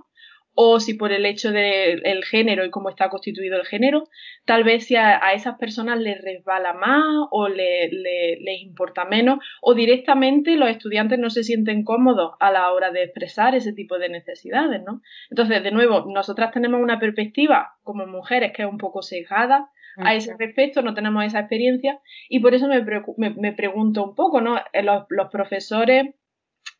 o 0.53 0.79
si 0.79 0.95
por 0.95 1.11
el 1.11 1.25
hecho 1.25 1.51
del 1.51 2.23
género 2.25 2.65
y 2.65 2.69
cómo 2.69 2.89
está 2.89 3.09
constituido 3.09 3.57
el 3.57 3.65
género, 3.65 4.03
tal 4.45 4.63
vez 4.63 4.85
si 4.85 4.95
a, 4.95 5.19
esas 5.33 5.57
personas 5.57 5.99
les 5.99 6.21
resbala 6.21 6.73
más 6.73 7.03
o 7.31 7.47
le, 7.47 7.89
les 7.89 8.61
importa 8.61 9.05
menos, 9.05 9.39
o 9.61 9.73
directamente 9.73 10.57
los 10.57 10.69
estudiantes 10.69 11.19
no 11.19 11.29
se 11.29 11.43
sienten 11.43 11.83
cómodos 11.83 12.33
a 12.39 12.51
la 12.51 12.71
hora 12.71 12.91
de 12.91 13.03
expresar 13.03 13.55
ese 13.55 13.73
tipo 13.73 13.97
de 13.97 14.09
necesidades, 14.09 14.81
¿no? 14.85 15.01
Entonces, 15.29 15.63
de 15.63 15.71
nuevo, 15.71 16.05
nosotras 16.11 16.51
tenemos 16.51 16.81
una 16.81 16.99
perspectiva 16.99 17.75
como 17.83 18.05
mujeres 18.05 18.51
que 18.53 18.63
es 18.63 18.69
un 18.69 18.77
poco 18.77 19.01
sesgada 19.01 19.69
a 19.97 20.15
ese 20.15 20.35
respecto, 20.37 20.81
no 20.81 20.93
tenemos 20.93 21.25
esa 21.25 21.39
experiencia, 21.39 21.99
y 22.29 22.39
por 22.39 22.53
eso 22.53 22.67
me, 22.67 22.81
me, 23.29 23.53
pregunto 23.53 24.03
un 24.03 24.15
poco, 24.15 24.39
¿no? 24.39 24.57
Eh, 24.71 24.83
los, 24.83 25.03
los 25.09 25.29
profesores 25.29 26.15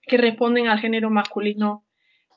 que 0.04 0.18
responden 0.18 0.68
al 0.68 0.80
género 0.80 1.10
masculino 1.10 1.86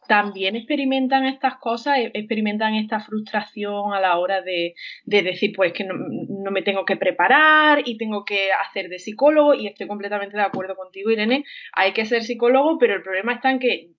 también 0.07 0.57
experimentan 0.57 1.27
estas 1.27 1.57
cosas, 1.57 1.99
e-, 1.99 2.11
experimentan 2.15 2.75
esta 2.75 3.01
frustración 3.01 3.93
a 3.93 4.01
la 4.01 4.19
hora 4.19 4.43
de, 4.43 4.75
decir, 5.05 5.53
pues 5.55 5.73
que 5.73 5.85
no, 5.85 5.95
me 6.51 6.63
tengo 6.63 6.85
que 6.85 6.97
preparar 6.97 7.83
y 7.85 7.97
tengo 7.97 8.25
que 8.25 8.53
hacer 8.53 8.89
de 8.89 8.99
psicólogo 8.99 9.55
y 9.55 9.67
estoy 9.67 9.87
completamente 9.87 10.37
de 10.37 10.43
acuerdo 10.43 10.77
contigo, 10.77 11.11
Irene, 11.11 11.45
hay 11.73 11.93
que 11.93 12.05
ser 12.05 12.23
psicólogo, 12.25 12.79
pero 12.79 12.95
el 12.95 13.03
problema 13.03 13.35
está 13.35 13.51
en 13.51 13.59
que 13.59 13.91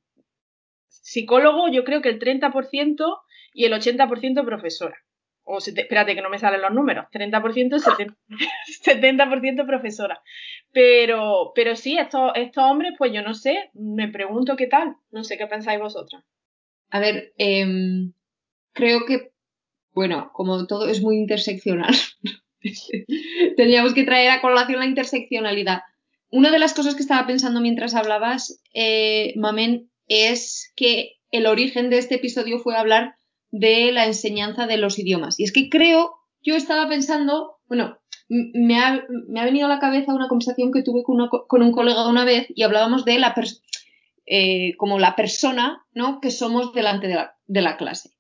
psicólogo 0.88 1.68
yo 1.70 1.84
creo 1.84 2.02
que 2.02 2.10
el 2.10 2.20
30% 2.20 3.20
y 3.54 3.66
el 3.66 3.74
80% 3.74 4.46
profesora 4.46 5.05
o 5.46 5.60
espérate 5.60 6.16
que 6.16 6.22
no 6.22 6.30
me 6.30 6.40
salen 6.40 6.62
los 6.62 6.74
números, 6.74 7.06
30%, 7.12 7.80
70%, 7.80 8.16
70 8.82 9.66
profesora. 9.66 10.22
Pero, 10.72 11.52
pero 11.56 11.76
sí, 11.76 11.98
estos, 11.98 12.32
estos 12.36 12.64
hombres, 12.64 12.94
pues 12.98 13.14
yo 13.14 13.22
no 13.22 13.34
sé, 13.34 13.70
me 13.74 14.10
pregunto 14.10 14.56
qué 14.56 14.68
tal, 14.68 14.96
no 15.12 15.24
sé 15.24 15.38
qué 15.38 15.46
pensáis 15.46 15.80
vosotras. 15.80 16.24
A 16.90 17.00
ver, 17.00 17.34
em, 17.38 18.14
creo 18.74 19.06
que, 19.06 19.32
bueno, 19.94 20.32
como 20.34 20.66
todo 20.66 20.90
es 20.90 21.02
muy 21.02 21.18
interseccional, 21.18 21.94
tendríamos 23.56 23.94
que 23.94 24.04
traer 24.04 24.32
a 24.32 24.42
colación 24.42 24.80
la 24.80 24.88
interseccionalidad. 24.88 25.82
Una 26.32 26.52
de 26.52 26.60
las 26.60 26.74
cosas 26.74 26.96
que 26.96 27.02
estaba 27.02 27.28
pensando 27.28 27.62
mientras 27.62 27.94
hablabas, 27.94 28.62
eh, 28.74 29.34
Mamen, 29.38 29.92
es 30.08 30.74
que 30.76 31.18
el 31.30 31.46
origen 31.46 31.90
de 31.90 32.00
este 32.00 32.16
episodio 32.16 32.60
fue 32.60 32.76
hablar 32.76 33.16
de 33.52 33.92
la 33.92 34.06
enseñanza 34.06 34.68
de 34.68 34.78
los 34.78 35.00
idiomas. 35.00 35.40
Y 35.40 35.44
es 35.44 35.52
que 35.52 35.70
creo, 35.70 36.16
yo 36.42 36.56
estaba 36.56 36.88
pensando, 36.88 37.58
bueno, 37.68 37.98
me 38.28 38.80
ha, 38.80 39.06
venido 39.46 39.68
a 39.68 39.70
la 39.70 39.80
cabeza 39.80 40.14
una 40.14 40.28
conversación 40.28 40.72
que 40.72 40.84
tuve 40.84 41.04
con, 41.04 41.62
un 41.62 41.72
colega 41.72 42.08
una 42.08 42.26
vez 42.26 42.48
y 42.50 42.64
hablábamos 42.64 43.06
de 43.06 43.20
la 43.20 43.36
eh, 44.26 44.76
como 44.78 44.98
la 44.98 45.16
persona 45.16 45.86
¿no? 45.94 46.20
que 46.20 46.32
somos 46.32 46.74
delante 46.74 47.08
de 47.08 47.16
la, 47.16 47.38
de 47.46 47.62
la, 47.62 47.78
clase. 47.78 48.12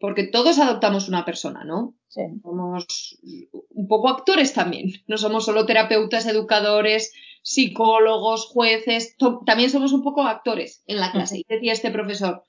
Porque 0.00 0.24
todos 0.24 0.58
adoptamos 0.58 1.08
una 1.08 1.24
persona, 1.24 1.64
¿no? 1.64 1.94
Somos 2.08 3.18
un 3.70 3.88
poco 3.88 4.08
actores 4.08 4.54
también. 4.54 4.92
No 5.08 5.18
somos 5.18 5.44
solo 5.44 5.66
terapeutas, 5.66 6.26
educadores, 6.26 7.12
psicólogos, 7.42 8.46
jueces. 8.46 9.16
También 9.44 9.70
somos 9.70 9.92
un 9.92 10.02
poco 10.02 10.22
actores 10.22 10.84
en 10.86 10.98
la 10.98 11.10
clase. 11.10 11.38
Y 11.38 11.46
decía 11.48 11.72
este 11.72 11.90
profesor, 11.90 12.44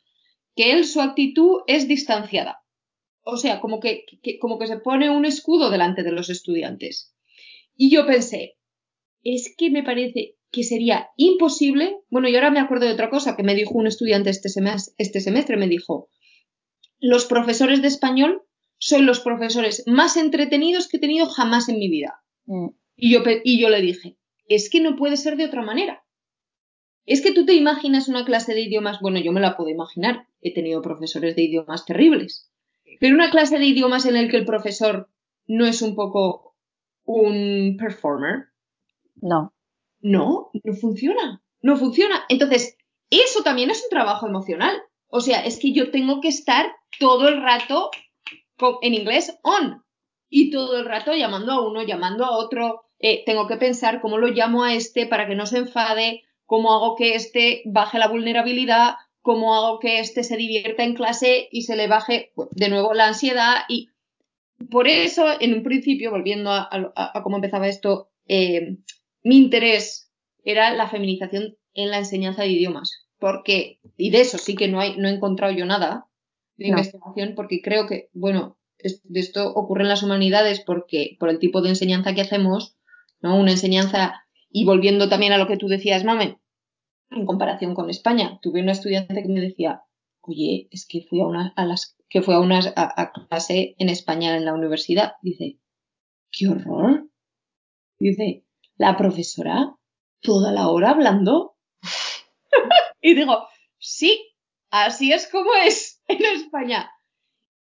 que 0.59 0.73
él 0.73 0.83
su 0.83 0.99
actitud 0.99 1.61
es 1.67 1.87
distanciada. 1.87 2.61
O 3.23 3.37
sea, 3.37 3.61
como 3.61 3.79
que, 3.79 4.03
como 4.41 4.59
que 4.59 4.67
se 4.67 4.75
pone 4.75 5.09
un 5.09 5.23
escudo 5.23 5.69
delante 5.69 6.03
de 6.03 6.11
los 6.11 6.29
estudiantes. 6.29 7.15
Y 7.77 7.89
yo 7.89 8.05
pensé, 8.05 8.57
es 9.23 9.55
que 9.57 9.69
me 9.69 9.83
parece 9.83 10.35
que 10.51 10.63
sería 10.63 11.11
imposible. 11.15 11.95
Bueno, 12.09 12.27
y 12.27 12.35
ahora 12.35 12.51
me 12.51 12.59
acuerdo 12.59 12.87
de 12.87 12.91
otra 12.91 13.09
cosa 13.09 13.37
que 13.37 13.43
me 13.43 13.55
dijo 13.55 13.71
un 13.73 13.87
estudiante 13.87 14.31
este 14.31 14.49
semestre, 14.49 14.93
este 14.97 15.21
semestre 15.21 15.55
me 15.55 15.69
dijo, 15.69 16.09
los 16.99 17.23
profesores 17.23 17.81
de 17.81 17.87
español 17.87 18.43
son 18.79 19.05
los 19.05 19.21
profesores 19.21 19.85
más 19.87 20.17
entretenidos 20.17 20.89
que 20.89 20.97
he 20.97 20.99
tenido 20.99 21.27
jamás 21.27 21.69
en 21.69 21.79
mi 21.79 21.89
vida. 21.89 22.21
Mm. 22.47 22.67
Y, 22.97 23.13
yo, 23.13 23.23
y 23.45 23.61
yo 23.61 23.69
le 23.69 23.79
dije, 23.79 24.17
es 24.49 24.69
que 24.69 24.81
no 24.81 24.97
puede 24.97 25.15
ser 25.15 25.37
de 25.37 25.45
otra 25.45 25.61
manera. 25.61 26.03
Es 27.09 27.21
que 27.21 27.33
tú 27.33 27.43
te 27.43 27.55
imaginas 27.55 28.07
una 28.07 28.23
clase 28.23 28.53
de 28.53 28.61
idiomas, 28.61 28.99
bueno, 29.01 29.17
yo 29.19 29.31
me 29.31 29.41
la 29.41 29.57
puedo 29.57 29.71
imaginar, 29.71 30.27
he 30.41 30.53
tenido 30.53 30.83
profesores 30.83 31.35
de 31.35 31.41
idiomas 31.41 31.83
terribles, 31.83 32.51
pero 32.99 33.15
una 33.15 33.31
clase 33.31 33.57
de 33.57 33.65
idiomas 33.65 34.05
en 34.05 34.15
el 34.15 34.29
que 34.29 34.37
el 34.37 34.45
profesor 34.45 35.09
no 35.47 35.65
es 35.65 35.81
un 35.81 35.95
poco 35.95 36.55
un 37.05 37.77
performer. 37.79 38.49
No. 39.15 39.55
No, 40.01 40.51
no 40.63 40.73
funciona, 40.75 41.41
no 41.63 41.77
funciona. 41.77 42.25
Entonces, 42.29 42.77
eso 43.09 43.41
también 43.41 43.71
es 43.71 43.81
un 43.83 43.89
trabajo 43.89 44.27
emocional. 44.27 44.79
O 45.07 45.19
sea, 45.19 45.43
es 45.43 45.57
que 45.57 45.73
yo 45.73 45.89
tengo 45.89 46.21
que 46.21 46.27
estar 46.27 46.71
todo 46.99 47.27
el 47.27 47.41
rato 47.41 47.89
en 48.83 48.93
inglés 48.93 49.35
on 49.41 49.83
y 50.29 50.51
todo 50.51 50.77
el 50.77 50.85
rato 50.85 51.15
llamando 51.15 51.53
a 51.53 51.67
uno, 51.67 51.81
llamando 51.81 52.23
a 52.23 52.37
otro. 52.37 52.83
Eh, 52.99 53.23
tengo 53.25 53.47
que 53.47 53.57
pensar 53.57 53.99
cómo 53.99 54.19
lo 54.19 54.27
llamo 54.27 54.63
a 54.63 54.75
este 54.75 55.07
para 55.07 55.27
que 55.27 55.33
no 55.33 55.47
se 55.47 55.57
enfade, 55.57 56.21
cómo 56.49 56.73
hago 56.73 56.95
que 56.95 57.13
este 57.13 57.62
baje 57.65 57.99
la 57.99 58.07
vulnerabilidad, 58.07 58.95
cómo 59.21 59.53
hago 59.53 59.77
que 59.77 59.99
este 59.99 60.23
se 60.23 60.35
divierta 60.35 60.83
en 60.83 60.95
clase 60.95 61.47
y 61.51 61.62
se 61.62 61.75
le 61.75 61.88
baje 61.88 62.31
de 62.49 62.69
nuevo 62.69 62.95
la 62.95 63.07
ansiedad. 63.07 63.57
Y 63.69 63.89
por 64.71 64.88
eso, 64.88 65.27
en 65.39 65.53
un 65.53 65.62
principio, 65.62 66.09
volviendo 66.09 66.49
a, 66.51 67.21
cómo 67.21 67.35
empezaba 67.35 67.67
esto, 67.67 68.09
eh, 68.25 68.77
mi 69.23 69.38
interés 69.38 70.12
era 70.43 70.73
la 70.73 70.89
feminización 70.89 71.55
en 71.75 71.91
la 71.91 71.99
enseñanza 71.99 72.41
de 72.41 72.49
idiomas. 72.49 73.05
Porque, 73.19 73.79
y 73.95 74.09
de 74.09 74.21
eso 74.21 74.39
sí 74.39 74.55
que 74.55 74.67
no, 74.67 74.79
hay, 74.79 74.97
no 74.97 75.07
he 75.07 75.12
encontrado 75.12 75.53
yo 75.53 75.67
nada 75.67 76.07
de 76.57 76.69
investigación, 76.69 77.33
porque 77.35 77.62
creo 77.62 77.85
que, 77.85 78.09
bueno, 78.13 78.57
de 78.79 79.19
esto 79.19 79.53
ocurre 79.53 79.83
en 79.83 79.89
las 79.89 80.01
humanidades 80.01 80.62
porque 80.62 81.15
por 81.19 81.29
el 81.29 81.38
tipo 81.38 81.62
de 81.62 81.69
enseñanza 81.69 82.15
que 82.15 82.21
hacemos, 82.21 82.75
¿no? 83.21 83.39
Una 83.39 83.51
enseñanza 83.51 84.23
y 84.51 84.65
volviendo 84.65 85.09
también 85.09 85.31
a 85.31 85.38
lo 85.38 85.47
que 85.47 85.57
tú 85.57 85.67
decías, 85.67 86.03
Mamen, 86.03 86.38
en 87.11 87.25
comparación 87.25 87.73
con 87.73 87.89
España, 87.89 88.39
tuve 88.41 88.61
una 88.61 88.71
estudiante 88.71 89.21
que 89.21 89.29
me 89.29 89.41
decía, 89.41 89.83
oye, 90.21 90.67
es 90.71 90.87
que 90.87 91.01
fui 91.01 91.21
a 91.21 91.25
una, 91.25 91.53
a 91.55 91.65
las, 91.65 91.97
que 92.09 92.21
fue 92.21 92.35
a 92.35 92.39
una 92.39 92.59
a, 92.75 93.11
clase 93.11 93.75
en 93.77 93.89
España 93.89 94.35
en 94.37 94.45
la 94.45 94.53
universidad. 94.53 95.13
Dice, 95.21 95.59
qué 96.31 96.47
horror. 96.47 97.09
Dice, 97.99 98.45
la 98.77 98.97
profesora 98.97 99.75
toda 100.21 100.51
la 100.51 100.67
hora 100.67 100.91
hablando. 100.91 101.55
y 103.01 103.15
digo, 103.15 103.47
sí, 103.77 104.33
así 104.69 105.11
es 105.11 105.27
como 105.31 105.49
es 105.65 106.01
en 106.07 106.23
España. 106.25 106.91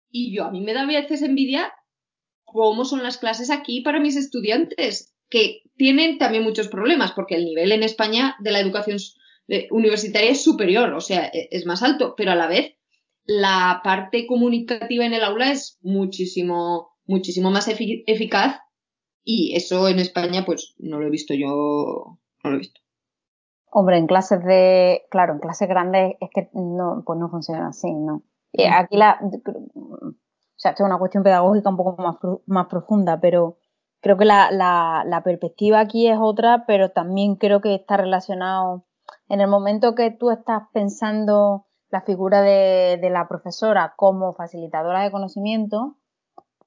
Y 0.10 0.36
yo, 0.36 0.45
a 0.45 0.51
mí 0.51 0.62
me 0.62 0.73
da 0.73 0.83
a 0.83 0.86
veces 0.86 1.21
envidia 1.21 1.73
cómo 2.43 2.86
son 2.86 3.03
las 3.03 3.17
clases 3.17 3.49
aquí 3.49 3.81
para 3.81 3.99
mis 3.99 4.15
estudiantes 4.15 5.13
que 5.29 5.62
tienen 5.75 6.17
también 6.17 6.43
muchos 6.43 6.69
problemas, 6.69 7.12
porque 7.12 7.36
el 7.36 7.45
nivel 7.45 7.73
en 7.73 7.83
España 7.83 8.36
de 8.39 8.51
la 8.51 8.60
educación 8.60 8.97
universitaria 9.71 10.31
es 10.31 10.43
superior, 10.43 10.93
o 10.93 11.01
sea, 11.01 11.25
e, 11.27 11.49
es 11.51 11.65
más 11.65 11.83
alto, 11.83 12.15
pero 12.15 12.31
a 12.31 12.36
la 12.36 12.47
vez 12.47 12.75
la 13.25 13.81
parte 13.83 14.25
comunicativa 14.25 15.05
en 15.05 15.13
el 15.13 15.23
aula 15.23 15.51
es 15.51 15.77
muchísimo, 15.81 16.91
muchísimo 17.05 17.51
más 17.51 17.67
eficaz 17.67 18.62
y 19.23 19.55
eso 19.55 19.89
en 19.89 19.99
España 19.99 20.45
pues 20.45 20.75
no 20.77 20.99
lo 20.99 21.07
he 21.07 21.10
visto 21.12 21.33
yo, 21.33 22.19
no 22.43 22.49
lo 22.49 22.55
he 22.55 22.60
visto. 22.60 22.81
Hombre, 23.69 23.97
en 23.97 24.07
clases 24.07 24.43
de, 24.45 25.03
claro, 25.12 25.33
en 25.33 25.39
clases 25.39 25.67
grandes 25.67 26.15
es 26.21 26.29
que 26.33 26.49
no, 26.53 27.03
pues 27.05 27.19
no 27.19 27.29
funciona 27.29 27.67
así, 27.67 27.93
¿no? 27.93 28.23
aquí 28.71 28.97
la, 28.97 29.19
o 29.21 30.13
sea, 30.55 30.71
esto 30.71 30.83
es 30.83 30.88
una 30.88 30.97
cuestión 30.97 31.21
pedagógica 31.21 31.69
un 31.69 31.77
poco 31.77 32.01
más, 32.01 32.15
más 32.47 32.65
profunda, 32.67 33.19
pero 33.19 33.60
creo 34.01 34.17
que 34.17 34.25
la, 34.25 34.49
la, 34.51 35.21
perspectiva 35.23 35.79
aquí 35.79 36.07
es 36.07 36.17
otra, 36.19 36.65
pero 36.65 36.89
también 36.89 37.36
creo 37.36 37.62
que 37.62 37.75
está 37.75 37.97
relacionado 37.97 38.87
en 39.30 39.42
el 39.42 39.48
momento 39.48 39.96
que 39.96 40.12
tú 40.12 40.32
estás 40.32 40.63
pensando 40.74 41.66
la 41.90 42.02
figura 42.02 42.42
de, 42.42 42.98
de 43.02 43.10
la 43.10 43.28
profesora 43.28 43.94
como 43.96 44.34
facilitadora 44.34 45.04
de 45.04 45.12
conocimiento, 45.12 45.98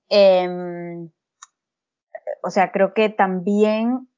eh, 0.09 1.09
o 2.43 2.51
sea, 2.51 2.73
creo 2.73 2.95
que 2.95 3.09
también 3.09 4.09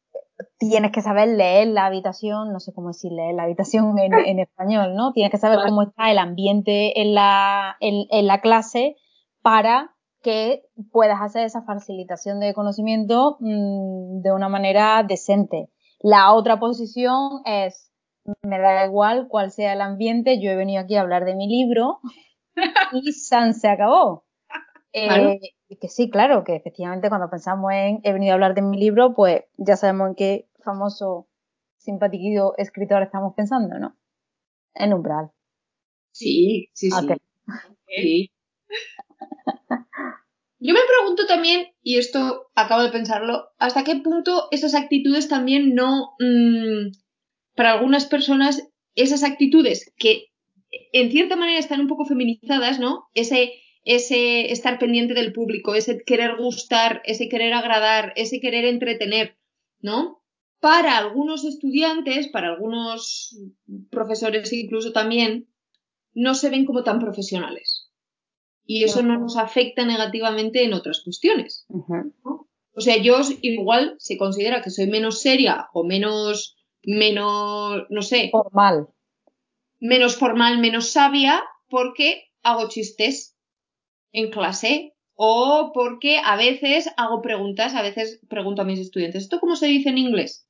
tienes 0.58 0.92
que 0.92 1.02
saber 1.02 1.28
leer 1.28 1.68
la 1.68 1.86
habitación, 1.86 2.52
no 2.52 2.60
sé 2.60 2.72
cómo 2.72 2.88
decir 2.88 3.12
leer 3.12 3.34
la 3.34 3.44
habitación 3.44 3.98
en, 3.98 4.12
español, 4.38 4.94
¿no? 4.94 5.12
Tienes 5.12 5.30
que 5.30 5.38
saber 5.38 5.58
cómo 5.66 5.82
está 5.82 6.10
el 6.10 6.18
ambiente 6.18 7.00
en 7.00 7.14
la, 7.14 7.76
en, 7.80 8.26
la 8.26 8.40
clase 8.40 8.96
para 9.42 9.94
que 10.22 10.62
puedas 10.92 11.20
hacer 11.20 11.44
esa 11.44 11.62
facilitación 11.62 12.38
de 12.40 12.54
conocimiento 12.54 13.36
mm, 13.40 14.20
de 14.22 14.32
una 14.32 14.48
manera 14.48 15.02
decente. 15.02 15.68
La 16.00 16.32
otra 16.32 16.58
posición 16.58 17.42
es, 17.44 17.91
me 18.42 18.58
da 18.58 18.86
igual 18.86 19.28
cuál 19.28 19.50
sea 19.50 19.72
el 19.72 19.80
ambiente, 19.80 20.40
yo 20.40 20.50
he 20.50 20.56
venido 20.56 20.82
aquí 20.82 20.96
a 20.96 21.00
hablar 21.00 21.24
de 21.24 21.34
mi 21.34 21.48
libro 21.48 22.00
y 22.92 23.12
San 23.12 23.54
se 23.54 23.68
acabó. 23.68 24.24
Eh, 24.94 25.40
que 25.80 25.88
sí, 25.88 26.10
claro, 26.10 26.44
que 26.44 26.54
efectivamente 26.54 27.08
cuando 27.08 27.30
pensamos 27.30 27.72
en 27.72 28.00
he 28.02 28.12
venido 28.12 28.32
a 28.32 28.34
hablar 28.34 28.54
de 28.54 28.60
mi 28.60 28.76
libro, 28.76 29.14
pues 29.14 29.44
ya 29.56 29.74
sabemos 29.78 30.08
en 30.08 30.14
qué 30.16 30.48
famoso, 30.62 31.28
simpático 31.78 32.54
escritor 32.58 33.02
estamos 33.02 33.32
pensando, 33.34 33.78
¿no? 33.78 33.96
En 34.74 34.92
Umbral. 34.92 35.30
Sí, 36.10 36.68
sí, 36.74 36.90
sí. 36.90 38.30
Yo 40.64 40.74
me 40.74 40.80
pregunto 40.86 41.26
también, 41.26 41.68
y 41.82 41.96
esto 41.96 42.50
acabo 42.54 42.82
de 42.82 42.92
pensarlo, 42.92 43.48
hasta 43.58 43.82
qué 43.82 43.96
punto 43.96 44.46
esas 44.52 44.74
actitudes 44.74 45.26
también 45.26 45.74
no, 45.74 46.14
mm, 46.20 46.92
para 47.54 47.72
algunas 47.72 48.06
personas, 48.06 48.62
esas 48.94 49.22
actitudes 49.22 49.92
que 49.96 50.26
en 50.92 51.10
cierta 51.10 51.36
manera 51.36 51.58
están 51.58 51.80
un 51.80 51.88
poco 51.88 52.06
feminizadas, 52.06 52.78
¿no? 52.78 53.04
Ese 53.14 53.52
ese 53.84 54.52
estar 54.52 54.78
pendiente 54.78 55.14
del 55.14 55.32
público, 55.32 55.74
ese 55.74 56.02
querer 56.04 56.36
gustar, 56.36 57.02
ese 57.04 57.28
querer 57.28 57.52
agradar, 57.52 58.12
ese 58.16 58.40
querer 58.40 58.64
entretener, 58.64 59.36
¿no? 59.80 60.22
Para 60.60 60.96
algunos 60.96 61.44
estudiantes, 61.44 62.28
para 62.28 62.48
algunos 62.48 63.36
profesores 63.90 64.52
incluso 64.52 64.92
también, 64.92 65.48
no 66.14 66.34
se 66.34 66.50
ven 66.50 66.64
como 66.64 66.84
tan 66.84 67.00
profesionales. 67.00 67.90
Y 68.64 68.84
eso 68.84 69.02
no 69.02 69.18
nos 69.18 69.36
afecta 69.36 69.84
negativamente 69.84 70.62
en 70.62 70.72
otras 70.72 71.02
cuestiones. 71.02 71.66
O 72.74 72.80
sea, 72.80 72.96
yo 72.96 73.18
igual 73.40 73.96
se 73.98 74.16
considera 74.16 74.62
que 74.62 74.70
soy 74.70 74.86
menos 74.86 75.20
seria 75.20 75.66
o 75.74 75.82
menos, 75.84 76.56
menos, 76.84 77.86
no 77.90 78.02
sé. 78.02 78.30
Formal. 78.30 78.88
Menos 79.80 80.16
formal, 80.16 80.58
menos 80.58 80.92
sabia, 80.92 81.42
porque 81.68 82.30
hago 82.42 82.68
chistes 82.68 83.36
en 84.12 84.30
clase 84.30 84.94
o 85.14 85.72
porque 85.74 86.18
a 86.18 86.36
veces 86.36 86.90
hago 86.96 87.22
preguntas, 87.22 87.74
a 87.74 87.82
veces 87.82 88.20
pregunto 88.28 88.62
a 88.62 88.64
mis 88.64 88.78
estudiantes, 88.78 89.24
¿esto 89.24 89.40
cómo 89.40 89.56
se 89.56 89.66
dice 89.66 89.90
en 89.90 89.98
inglés? 89.98 90.48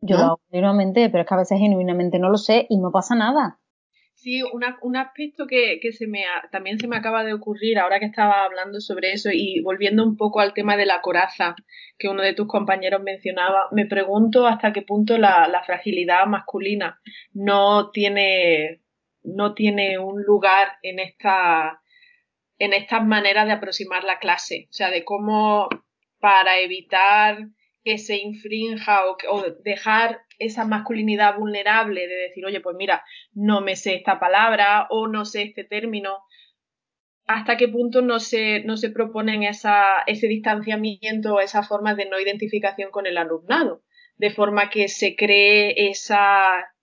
Yo 0.00 0.16
lo 0.16 0.22
hago 0.22 0.36
continuamente, 0.38 1.08
pero 1.08 1.22
es 1.22 1.28
que 1.28 1.34
a 1.34 1.38
veces 1.38 1.58
genuinamente 1.58 2.18
no 2.18 2.28
lo 2.28 2.36
sé 2.36 2.66
y 2.68 2.76
no 2.76 2.90
pasa 2.90 3.14
nada. 3.14 3.58
Sí, 4.24 4.42
un 4.42 4.96
aspecto 4.96 5.46
que, 5.46 5.78
se 5.92 6.06
me 6.06 6.24
también 6.50 6.78
se 6.78 6.88
me 6.88 6.96
acaba 6.96 7.24
de 7.24 7.34
ocurrir 7.34 7.78
ahora 7.78 8.00
que 8.00 8.06
estaba 8.06 8.44
hablando 8.44 8.80
sobre 8.80 9.12
eso 9.12 9.28
y 9.30 9.60
volviendo 9.60 10.02
un 10.02 10.16
poco 10.16 10.40
al 10.40 10.54
tema 10.54 10.78
de 10.78 10.86
la 10.86 11.02
coraza 11.02 11.54
que 11.98 12.08
uno 12.08 12.22
de 12.22 12.32
tus 12.32 12.46
compañeros 12.46 13.02
mencionaba, 13.02 13.68
me 13.70 13.84
pregunto 13.84 14.46
hasta 14.46 14.72
qué 14.72 14.80
punto 14.80 15.18
la, 15.18 15.46
la 15.48 15.62
fragilidad 15.62 16.24
masculina 16.24 17.02
no 17.34 17.90
tiene, 17.90 18.80
no 19.22 19.52
tiene 19.52 19.98
un 19.98 20.22
lugar 20.22 20.78
en 20.80 21.00
esta 21.00 21.82
en 22.58 22.72
estas 22.72 23.04
maneras 23.04 23.44
de 23.44 23.52
aproximar 23.52 24.04
la 24.04 24.20
clase, 24.20 24.68
o 24.70 24.72
sea, 24.72 24.90
de 24.90 25.04
cómo 25.04 25.68
para 26.18 26.60
evitar 26.60 27.40
que 27.84 27.98
se 27.98 28.16
infrinja 28.16 29.02
o, 29.06 29.42
dejar 29.62 30.22
esa 30.38 30.64
masculinidad 30.64 31.36
vulnerable 31.36 32.08
de 32.08 32.14
decir, 32.14 32.44
oye, 32.46 32.60
pues 32.60 32.76
mira, 32.76 33.04
no 33.32 33.60
me 33.60 33.76
sé 33.76 33.94
esta 33.94 34.18
palabra 34.18 34.86
o 34.90 35.06
no 35.06 35.24
sé 35.24 35.42
este 35.42 35.64
término, 35.64 36.18
hasta 37.26 37.56
qué 37.56 37.68
punto 37.68 38.02
no 38.02 38.18
se, 38.20 38.64
no 38.64 38.76
se 38.76 38.90
proponen 38.90 39.42
esa, 39.42 40.02
ese 40.06 40.26
distanciamiento 40.26 41.34
o 41.34 41.40
esa 41.40 41.62
forma 41.62 41.94
de 41.94 42.06
no 42.06 42.18
identificación 42.18 42.90
con 42.90 43.06
el 43.06 43.18
alumnado, 43.18 43.82
de 44.16 44.30
forma 44.30 44.70
que 44.70 44.88
se 44.88 45.14
cree 45.14 45.88
esa, 45.90 46.73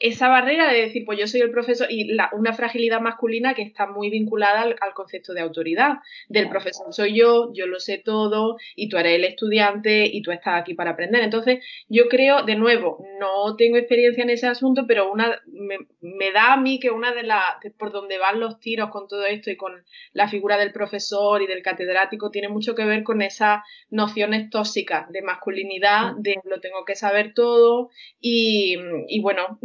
esa 0.00 0.28
barrera 0.28 0.72
de 0.72 0.80
decir, 0.80 1.04
pues 1.04 1.18
yo 1.18 1.26
soy 1.26 1.40
el 1.40 1.50
profesor 1.50 1.86
y 1.90 2.12
la, 2.12 2.30
una 2.32 2.52
fragilidad 2.52 3.00
masculina 3.00 3.54
que 3.54 3.62
está 3.62 3.86
muy 3.86 4.10
vinculada 4.10 4.62
al, 4.62 4.94
concepto 4.94 5.32
de 5.34 5.40
autoridad, 5.40 5.98
del 6.28 6.48
profesor 6.48 6.92
soy 6.92 7.18
yo, 7.18 7.52
yo 7.54 7.66
lo 7.66 7.80
sé 7.80 7.98
todo 8.04 8.56
y 8.76 8.88
tú 8.88 8.96
eres 8.96 9.14
el 9.14 9.24
estudiante 9.24 10.06
y 10.06 10.22
tú 10.22 10.30
estás 10.30 10.60
aquí 10.60 10.74
para 10.74 10.90
aprender. 10.90 11.22
Entonces, 11.22 11.64
yo 11.88 12.08
creo, 12.08 12.42
de 12.42 12.56
nuevo, 12.56 13.04
no 13.20 13.56
tengo 13.56 13.76
experiencia 13.76 14.24
en 14.24 14.30
ese 14.30 14.46
asunto, 14.46 14.84
pero 14.86 15.10
una 15.10 15.40
me, 16.00 16.32
da 16.32 16.54
a 16.54 16.56
mí 16.56 16.80
que 16.80 16.90
una 16.90 17.12
de 17.12 17.22
las, 17.22 17.56
por 17.78 17.92
donde 17.92 18.18
van 18.18 18.40
los 18.40 18.58
tiros 18.60 18.90
con 18.90 19.06
todo 19.08 19.24
esto 19.24 19.50
y 19.50 19.56
con 19.56 19.84
la 20.12 20.28
figura 20.28 20.58
del 20.58 20.72
profesor 20.72 21.42
y 21.42 21.46
del 21.46 21.62
catedrático, 21.62 22.30
tiene 22.30 22.48
mucho 22.48 22.74
que 22.74 22.84
ver 22.84 23.04
con 23.04 23.22
esas 23.22 23.62
nociones 23.90 24.50
tóxicas 24.50 25.08
de 25.10 25.22
masculinidad, 25.22 26.14
de 26.18 26.36
lo 26.44 26.60
tengo 26.60 26.84
que 26.84 26.96
saber 26.96 27.32
todo 27.34 27.90
y, 28.20 28.76
y 29.08 29.20
bueno, 29.20 29.58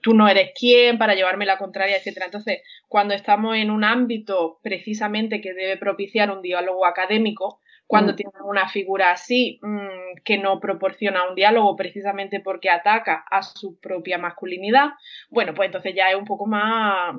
tú 0.00 0.14
no 0.14 0.28
eres 0.28 0.50
quién 0.58 0.98
para 0.98 1.14
llevarme 1.14 1.46
la 1.46 1.58
contraria, 1.58 1.96
etcétera. 1.96 2.26
Entonces, 2.26 2.62
cuando 2.88 3.14
estamos 3.14 3.56
en 3.56 3.70
un 3.70 3.84
ámbito 3.84 4.58
precisamente 4.62 5.40
que 5.40 5.54
debe 5.54 5.76
propiciar 5.76 6.30
un 6.30 6.42
diálogo 6.42 6.86
académico, 6.86 7.60
cuando 7.86 8.12
mm. 8.12 8.16
tienes 8.16 8.40
una 8.44 8.68
figura 8.68 9.12
así 9.12 9.60
mm, 9.62 10.22
que 10.24 10.38
no 10.38 10.60
proporciona 10.60 11.28
un 11.28 11.34
diálogo 11.34 11.76
precisamente 11.76 12.40
porque 12.40 12.70
ataca 12.70 13.24
a 13.30 13.42
su 13.42 13.78
propia 13.80 14.18
masculinidad, 14.18 14.90
bueno, 15.28 15.52
pues 15.54 15.66
entonces 15.66 15.94
ya 15.94 16.08
es 16.10 16.16
un 16.16 16.24
poco 16.24 16.46
más 16.46 17.16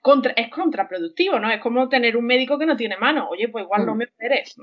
contra, 0.00 0.32
es 0.32 0.50
contraproductivo, 0.50 1.38
¿no? 1.38 1.50
Es 1.50 1.60
como 1.60 1.88
tener 1.88 2.16
un 2.16 2.24
médico 2.24 2.58
que 2.58 2.66
no 2.66 2.76
tiene 2.76 2.96
mano. 2.96 3.28
Oye, 3.28 3.48
pues 3.48 3.64
igual 3.64 3.84
no 3.84 3.94
me 3.94 4.06
operes. 4.06 4.56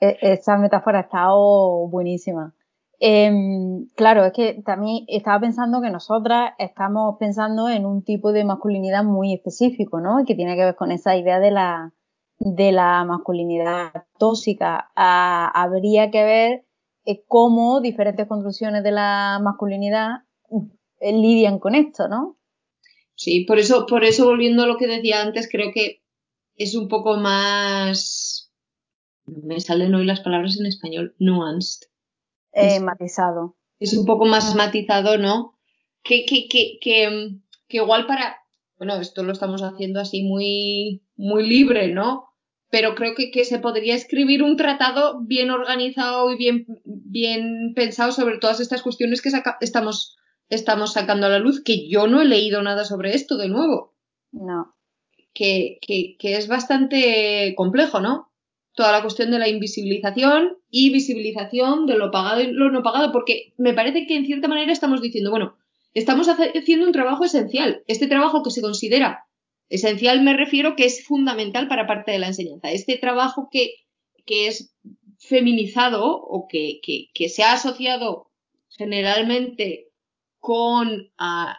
E, 0.00 0.16
esa 0.22 0.56
metáfora 0.56 1.00
ha 1.00 1.02
estado 1.02 1.86
buenísima. 1.88 2.54
Em, 3.02 3.86
claro, 3.96 4.26
es 4.26 4.32
que 4.34 4.62
también 4.62 5.06
estaba 5.08 5.40
pensando 5.40 5.80
que 5.80 5.88
nosotras 5.88 6.52
estamos 6.58 7.16
pensando 7.18 7.70
en 7.70 7.86
un 7.86 8.04
tipo 8.04 8.30
de 8.30 8.44
masculinidad 8.44 9.04
muy 9.04 9.32
específico, 9.32 10.00
¿no? 10.00 10.20
Y 10.20 10.26
que 10.26 10.34
tiene 10.34 10.54
que 10.54 10.66
ver 10.66 10.76
con 10.76 10.92
esa 10.92 11.16
idea 11.16 11.40
de 11.40 11.50
la, 11.50 11.94
de 12.38 12.72
la 12.72 13.02
masculinidad 13.06 14.04
tóxica. 14.18 14.90
Ah, 14.96 15.50
habría 15.54 16.10
que 16.10 16.24
ver 16.24 16.66
eh, 17.06 17.24
cómo 17.26 17.80
diferentes 17.80 18.28
construcciones 18.28 18.82
de 18.84 18.92
la 18.92 19.40
masculinidad 19.42 20.24
eh, 21.00 21.12
lidian 21.12 21.58
con 21.58 21.74
esto, 21.74 22.06
¿no? 22.06 22.36
Sí, 23.14 23.44
por 23.46 23.58
eso, 23.58 23.86
por 23.86 24.04
eso 24.04 24.26
volviendo 24.26 24.64
a 24.64 24.66
lo 24.66 24.76
que 24.76 24.86
decía 24.86 25.22
antes, 25.22 25.48
creo 25.50 25.72
que 25.72 26.02
es 26.56 26.74
un 26.74 26.88
poco 26.88 27.16
más. 27.16 28.52
Me 29.24 29.58
salen 29.58 29.94
hoy 29.94 30.04
las 30.04 30.20
palabras 30.20 30.58
en 30.60 30.66
español, 30.66 31.14
nuanced 31.18 31.89
eh, 32.52 32.80
matizado. 32.80 33.56
Es 33.78 33.96
un 33.96 34.04
poco 34.04 34.26
más 34.26 34.54
matizado, 34.54 35.18
¿no? 35.18 35.58
Que, 36.02 36.24
que, 36.26 36.48
que, 36.48 36.78
que, 36.80 37.76
igual 37.76 38.06
para, 38.06 38.38
bueno, 38.78 38.96
esto 38.96 39.22
lo 39.22 39.32
estamos 39.32 39.62
haciendo 39.62 40.00
así 40.00 40.22
muy, 40.22 41.02
muy 41.16 41.48
libre, 41.48 41.92
¿no? 41.92 42.28
Pero 42.70 42.94
creo 42.94 43.14
que, 43.14 43.30
que 43.30 43.44
se 43.44 43.58
podría 43.58 43.94
escribir 43.94 44.42
un 44.42 44.56
tratado 44.56 45.20
bien 45.22 45.50
organizado 45.50 46.30
y 46.32 46.36
bien, 46.36 46.66
bien 46.84 47.72
pensado 47.74 48.12
sobre 48.12 48.38
todas 48.38 48.60
estas 48.60 48.82
cuestiones 48.82 49.22
que 49.22 49.30
estamos, 49.60 50.16
estamos 50.48 50.92
sacando 50.92 51.26
a 51.26 51.30
la 51.30 51.38
luz, 51.38 51.62
que 51.64 51.88
yo 51.88 52.06
no 52.06 52.20
he 52.20 52.24
leído 52.24 52.62
nada 52.62 52.84
sobre 52.84 53.14
esto 53.14 53.36
de 53.36 53.48
nuevo. 53.48 53.94
No. 54.32 54.76
Que, 55.34 55.78
que, 55.80 56.16
que 56.18 56.36
es 56.36 56.48
bastante 56.48 57.54
complejo, 57.56 58.00
¿no? 58.00 58.29
Toda 58.74 58.92
la 58.92 59.02
cuestión 59.02 59.30
de 59.30 59.38
la 59.38 59.48
invisibilización 59.48 60.56
y 60.70 60.90
visibilización 60.90 61.86
de 61.86 61.96
lo 61.96 62.10
pagado 62.10 62.40
y 62.40 62.52
lo 62.52 62.70
no 62.70 62.82
pagado, 62.82 63.12
porque 63.12 63.52
me 63.58 63.74
parece 63.74 64.06
que 64.06 64.16
en 64.16 64.26
cierta 64.26 64.48
manera 64.48 64.72
estamos 64.72 65.02
diciendo, 65.02 65.30
bueno, 65.30 65.56
estamos 65.94 66.28
haciendo 66.28 66.86
un 66.86 66.92
trabajo 66.92 67.24
esencial. 67.24 67.82
Este 67.86 68.06
trabajo 68.06 68.42
que 68.42 68.50
se 68.50 68.62
considera 68.62 69.26
esencial 69.68 70.22
me 70.22 70.36
refiero 70.36 70.76
que 70.76 70.84
es 70.84 71.04
fundamental 71.04 71.68
para 71.68 71.86
parte 71.86 72.12
de 72.12 72.18
la 72.18 72.28
enseñanza. 72.28 72.70
Este 72.70 72.96
trabajo 72.96 73.48
que, 73.50 73.74
que 74.26 74.48
es 74.48 74.74
feminizado 75.18 76.04
o 76.04 76.46
que, 76.48 76.80
que, 76.82 77.28
se 77.28 77.42
ha 77.42 77.52
asociado 77.52 78.30
generalmente 78.70 79.88
con 80.38 81.10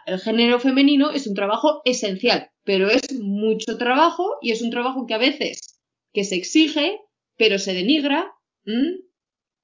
el 0.06 0.18
género 0.18 0.58
femenino 0.58 1.10
es 1.10 1.26
un 1.26 1.34
trabajo 1.34 1.82
esencial. 1.84 2.50
pero 2.64 2.88
es 2.90 3.12
mucho 3.20 3.76
trabajo 3.76 4.36
y 4.40 4.52
es 4.52 4.62
un 4.62 4.70
trabajo 4.70 5.06
que 5.06 5.14
a 5.14 5.18
veces 5.18 5.71
que 6.12 6.24
se 6.24 6.36
exige, 6.36 7.00
pero 7.36 7.58
se 7.58 7.74
denigra 7.74 8.32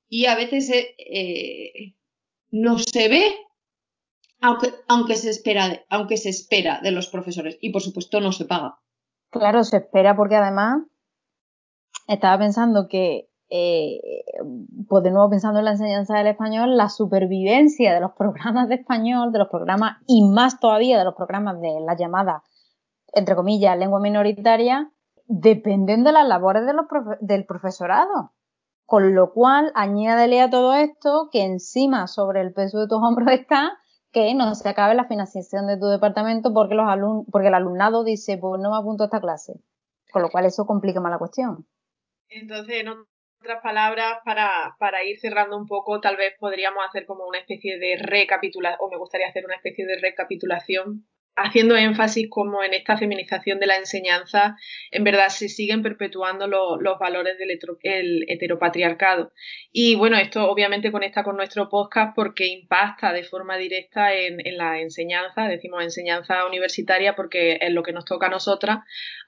y 0.08 0.26
a 0.26 0.34
veces 0.34 0.70
eh, 0.70 1.94
no 2.50 2.78
se 2.78 3.08
ve, 3.08 3.34
aunque, 4.40 4.72
aunque, 4.88 5.16
se 5.16 5.30
espera, 5.30 5.84
aunque 5.90 6.16
se 6.16 6.30
espera 6.30 6.80
de 6.82 6.92
los 6.92 7.08
profesores 7.08 7.58
y 7.60 7.70
por 7.70 7.82
supuesto 7.82 8.20
no 8.20 8.32
se 8.32 8.46
paga. 8.46 8.78
Claro, 9.30 9.62
se 9.64 9.78
espera 9.78 10.16
porque 10.16 10.36
además 10.36 10.82
estaba 12.06 12.38
pensando 12.38 12.88
que, 12.88 13.28
eh, 13.50 14.00
pues 14.88 15.04
de 15.04 15.10
nuevo 15.10 15.28
pensando 15.28 15.58
en 15.58 15.66
la 15.66 15.72
enseñanza 15.72 16.16
del 16.16 16.28
español, 16.28 16.76
la 16.76 16.88
supervivencia 16.88 17.94
de 17.94 18.00
los 18.00 18.12
programas 18.12 18.68
de 18.68 18.76
español, 18.76 19.32
de 19.32 19.40
los 19.40 19.48
programas 19.48 19.98
y 20.06 20.22
más 20.26 20.58
todavía 20.58 20.98
de 20.98 21.04
los 21.04 21.14
programas 21.14 21.60
de 21.60 21.80
la 21.84 21.96
llamada, 21.96 22.42
entre 23.12 23.36
comillas, 23.36 23.78
lengua 23.78 24.00
minoritaria, 24.00 24.90
dependen 25.28 26.02
de 26.04 26.12
las 26.12 26.26
labores 26.26 26.66
de 26.66 26.72
los 26.72 26.86
del 27.20 27.44
profesorado. 27.46 28.32
Con 28.86 29.14
lo 29.14 29.32
cual, 29.32 29.70
añádele 29.74 30.40
a 30.40 30.48
todo 30.48 30.74
esto 30.74 31.28
que 31.30 31.44
encima 31.44 32.06
sobre 32.06 32.40
el 32.40 32.54
peso 32.54 32.80
de 32.80 32.88
tus 32.88 32.98
hombros 33.02 33.30
está 33.32 33.78
que 34.10 34.34
no 34.34 34.54
se 34.54 34.66
acabe 34.66 34.94
la 34.94 35.04
financiación 35.04 35.66
de 35.66 35.78
tu 35.78 35.86
departamento 35.86 36.54
porque, 36.54 36.74
los 36.74 36.88
alumnos, 36.88 37.26
porque 37.30 37.48
el 37.48 37.54
alumnado 37.54 38.02
dice, 38.02 38.38
pues 38.38 38.60
no 38.60 38.70
me 38.70 38.78
apunto 38.78 39.04
a 39.04 39.06
esta 39.06 39.20
clase. 39.20 39.60
Con 40.10 40.22
lo 40.22 40.30
cual 40.30 40.46
eso 40.46 40.64
complica 40.66 41.00
más 41.00 41.12
la 41.12 41.18
cuestión. 41.18 41.66
Entonces, 42.30 42.80
en 42.80 42.88
otras 42.88 43.62
palabras, 43.62 44.20
para, 44.24 44.74
para 44.78 45.04
ir 45.04 45.18
cerrando 45.20 45.58
un 45.58 45.66
poco, 45.66 46.00
tal 46.00 46.16
vez 46.16 46.32
podríamos 46.40 46.82
hacer 46.88 47.04
como 47.04 47.26
una 47.26 47.38
especie 47.38 47.78
de 47.78 47.98
recapitulación, 48.00 48.80
o 48.80 48.88
me 48.90 48.96
gustaría 48.96 49.28
hacer 49.28 49.44
una 49.44 49.56
especie 49.56 49.84
de 49.84 49.98
recapitulación 50.00 51.06
haciendo 51.38 51.76
énfasis 51.76 52.28
como 52.28 52.62
en 52.62 52.74
esta 52.74 52.96
feminización 52.96 53.60
de 53.60 53.66
la 53.66 53.76
enseñanza, 53.76 54.56
en 54.90 55.04
verdad 55.04 55.28
se 55.28 55.48
siguen 55.48 55.82
perpetuando 55.82 56.46
los 56.46 56.98
valores 56.98 57.38
del 57.38 57.50
heteropatriarcado. 58.28 59.32
Y 59.72 59.94
bueno, 59.94 60.16
esto 60.16 60.50
obviamente 60.50 60.90
conecta 60.90 61.22
con 61.22 61.36
nuestro 61.36 61.68
podcast 61.68 62.14
porque 62.14 62.46
impacta 62.46 63.12
de 63.12 63.22
forma 63.22 63.56
directa 63.56 64.14
en, 64.14 64.38
la 64.56 64.80
enseñanza, 64.80 65.46
decimos 65.46 65.82
enseñanza 65.82 66.44
universitaria 66.46 67.14
porque 67.14 67.58
es 67.60 67.72
lo 67.72 67.82
que 67.82 67.92
nos 67.92 68.04
toca 68.04 68.26
a 68.26 68.30
nosotras, 68.30 68.78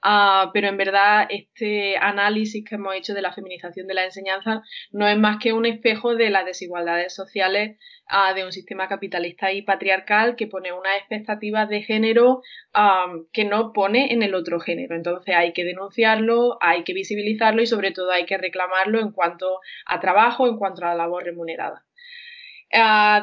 ah, 0.03 0.51
pero 0.53 0.69
en 0.69 0.77
verdad 0.77 1.27
este 1.31 1.97
análisis 1.97 2.65
que 2.69 2.75
hemos 2.75 2.95
hecho 2.97 3.15
de 3.15 3.23
la 3.23 3.33
feminización 3.33 3.87
de 3.87 3.95
la 3.95 4.05
enseñanza 4.05 4.63
no 4.91 5.07
es 5.07 5.19
más 5.19 5.39
que 5.39 5.53
un 5.53 5.67
espejo 5.67 6.15
de 6.17 6.31
las 6.31 6.45
desigualdades 6.45 7.15
sociales 7.15 7.79
de 8.35 8.45
un 8.45 8.53
sistema 8.53 8.89
capitalista 8.89 9.53
y 9.53 9.63
patriarcal 9.63 10.35
que 10.37 10.47
pone 10.47 10.73
unas 10.73 10.97
expectativas 10.99 11.69
de 11.69 11.83
género 11.83 12.43
que 13.33 13.45
no 13.45 13.73
pone 13.73 14.13
en 14.13 14.23
el 14.23 14.35
otro 14.35 14.61
género. 14.61 14.97
Entonces 14.97 15.35
hay 15.35 15.53
que 15.53 15.65
denunciarlo, 15.65 16.59
hay 16.61 16.83
que 16.85 16.93
visibilizarlo 16.93 17.63
y 17.63 17.67
sobre 17.67 17.93
todo 17.93 18.11
hay 18.11 18.27
que 18.27 18.39
reclamarlo 18.39 19.01
en 19.01 19.13
cuanto 19.13 19.61
a 19.87 20.01
trabajo, 20.01 20.49
en 20.49 20.57
cuanto 20.57 20.85
a 20.85 20.89
la 20.89 20.95
labor 20.95 21.25
remunerada. 21.25 21.85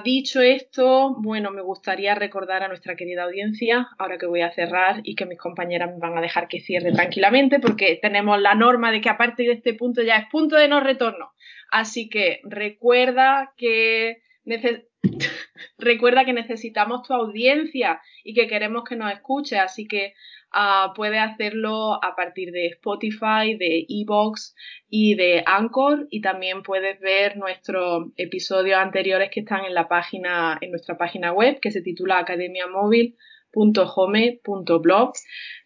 Dicho 0.04 0.41
esto, 0.41 1.15
bueno, 1.19 1.52
me 1.52 1.62
gustaría 1.62 2.15
recordar 2.15 2.63
a 2.63 2.67
nuestra 2.67 2.95
querida 2.95 3.23
audiencia, 3.23 3.88
ahora 3.97 4.17
que 4.17 4.26
voy 4.26 4.41
a 4.41 4.52
cerrar 4.52 5.00
y 5.04 5.15
que 5.15 5.26
mis 5.26 5.38
compañeras 5.38 5.89
me 5.91 6.00
van 6.00 6.17
a 6.17 6.21
dejar 6.21 6.50
que 6.50 6.60
cierre 6.60 6.91
tranquilamente, 6.91 7.60
porque 7.60 7.97
tenemos 8.02 8.41
la 8.41 8.56
norma 8.56 8.91
de 8.91 9.00
que 9.00 9.10
a 9.10 9.17
partir 9.17 9.47
de 9.47 9.54
este 9.54 9.73
punto 9.73 10.02
ya 10.02 10.17
es 10.17 10.26
punto 10.30 10.58
de 10.58 10.67
no 10.67 10.82
retorno. 10.82 11.32
Así 11.71 12.10
que 12.10 12.41
recuerda 12.43 13.54
que 13.56 14.17
recuerda 15.77 16.25
que 16.25 16.33
necesitamos 16.33 17.07
tu 17.07 17.13
audiencia 17.13 18.01
y 18.23 18.33
que 18.33 18.47
queremos 18.47 18.83
que 18.83 18.95
nos 18.95 19.12
escuche, 19.12 19.57
así 19.57 19.88
que 19.88 20.13
uh, 20.53 20.93
puedes 20.95 21.19
hacerlo 21.19 22.03
a 22.03 22.15
partir 22.15 22.51
de 22.51 22.67
Spotify, 22.67 23.55
de 23.57 23.86
Evox 23.89 24.55
y 24.89 25.15
de 25.15 25.43
Anchor 25.45 26.07
y 26.10 26.21
también 26.21 26.63
puedes 26.63 26.99
ver 26.99 27.38
nuestros 27.38 28.12
episodios 28.15 28.77
anteriores 28.77 29.29
que 29.31 29.41
están 29.41 29.65
en 29.65 29.73
la 29.73 29.88
página, 29.88 30.57
en 30.62 30.71
nuestra 30.71 30.97
página 30.97 31.33
web 31.33 31.60
que 31.60 31.71
se 31.71 31.81
titula 31.81 32.19
academiamóvil.home.blog. 32.19 35.13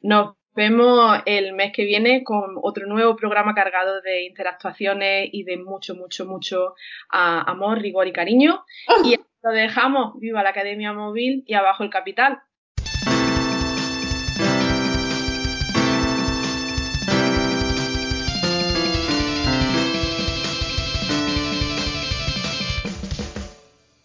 Nos 0.01 0.35
vemos 0.55 1.19
el 1.25 1.53
mes 1.53 1.71
que 1.73 1.85
viene 1.85 2.23
con 2.23 2.55
otro 2.61 2.87
nuevo 2.87 3.15
programa 3.15 3.53
cargado 3.53 4.01
de 4.01 4.23
interactuaciones 4.23 5.29
y 5.31 5.43
de 5.43 5.57
mucho, 5.57 5.95
mucho, 5.95 6.25
mucho 6.25 6.75
uh, 7.13 7.43
amor, 7.47 7.79
rigor 7.79 8.07
y 8.07 8.13
cariño. 8.13 8.65
Y 9.05 9.19
lo 9.43 9.51
dejamos, 9.51 10.19
viva 10.19 10.43
la 10.43 10.51
Academia 10.51 10.93
Móvil 10.93 11.43
y 11.47 11.55
abajo 11.55 11.83
el 11.83 11.89
capital. 11.89 12.41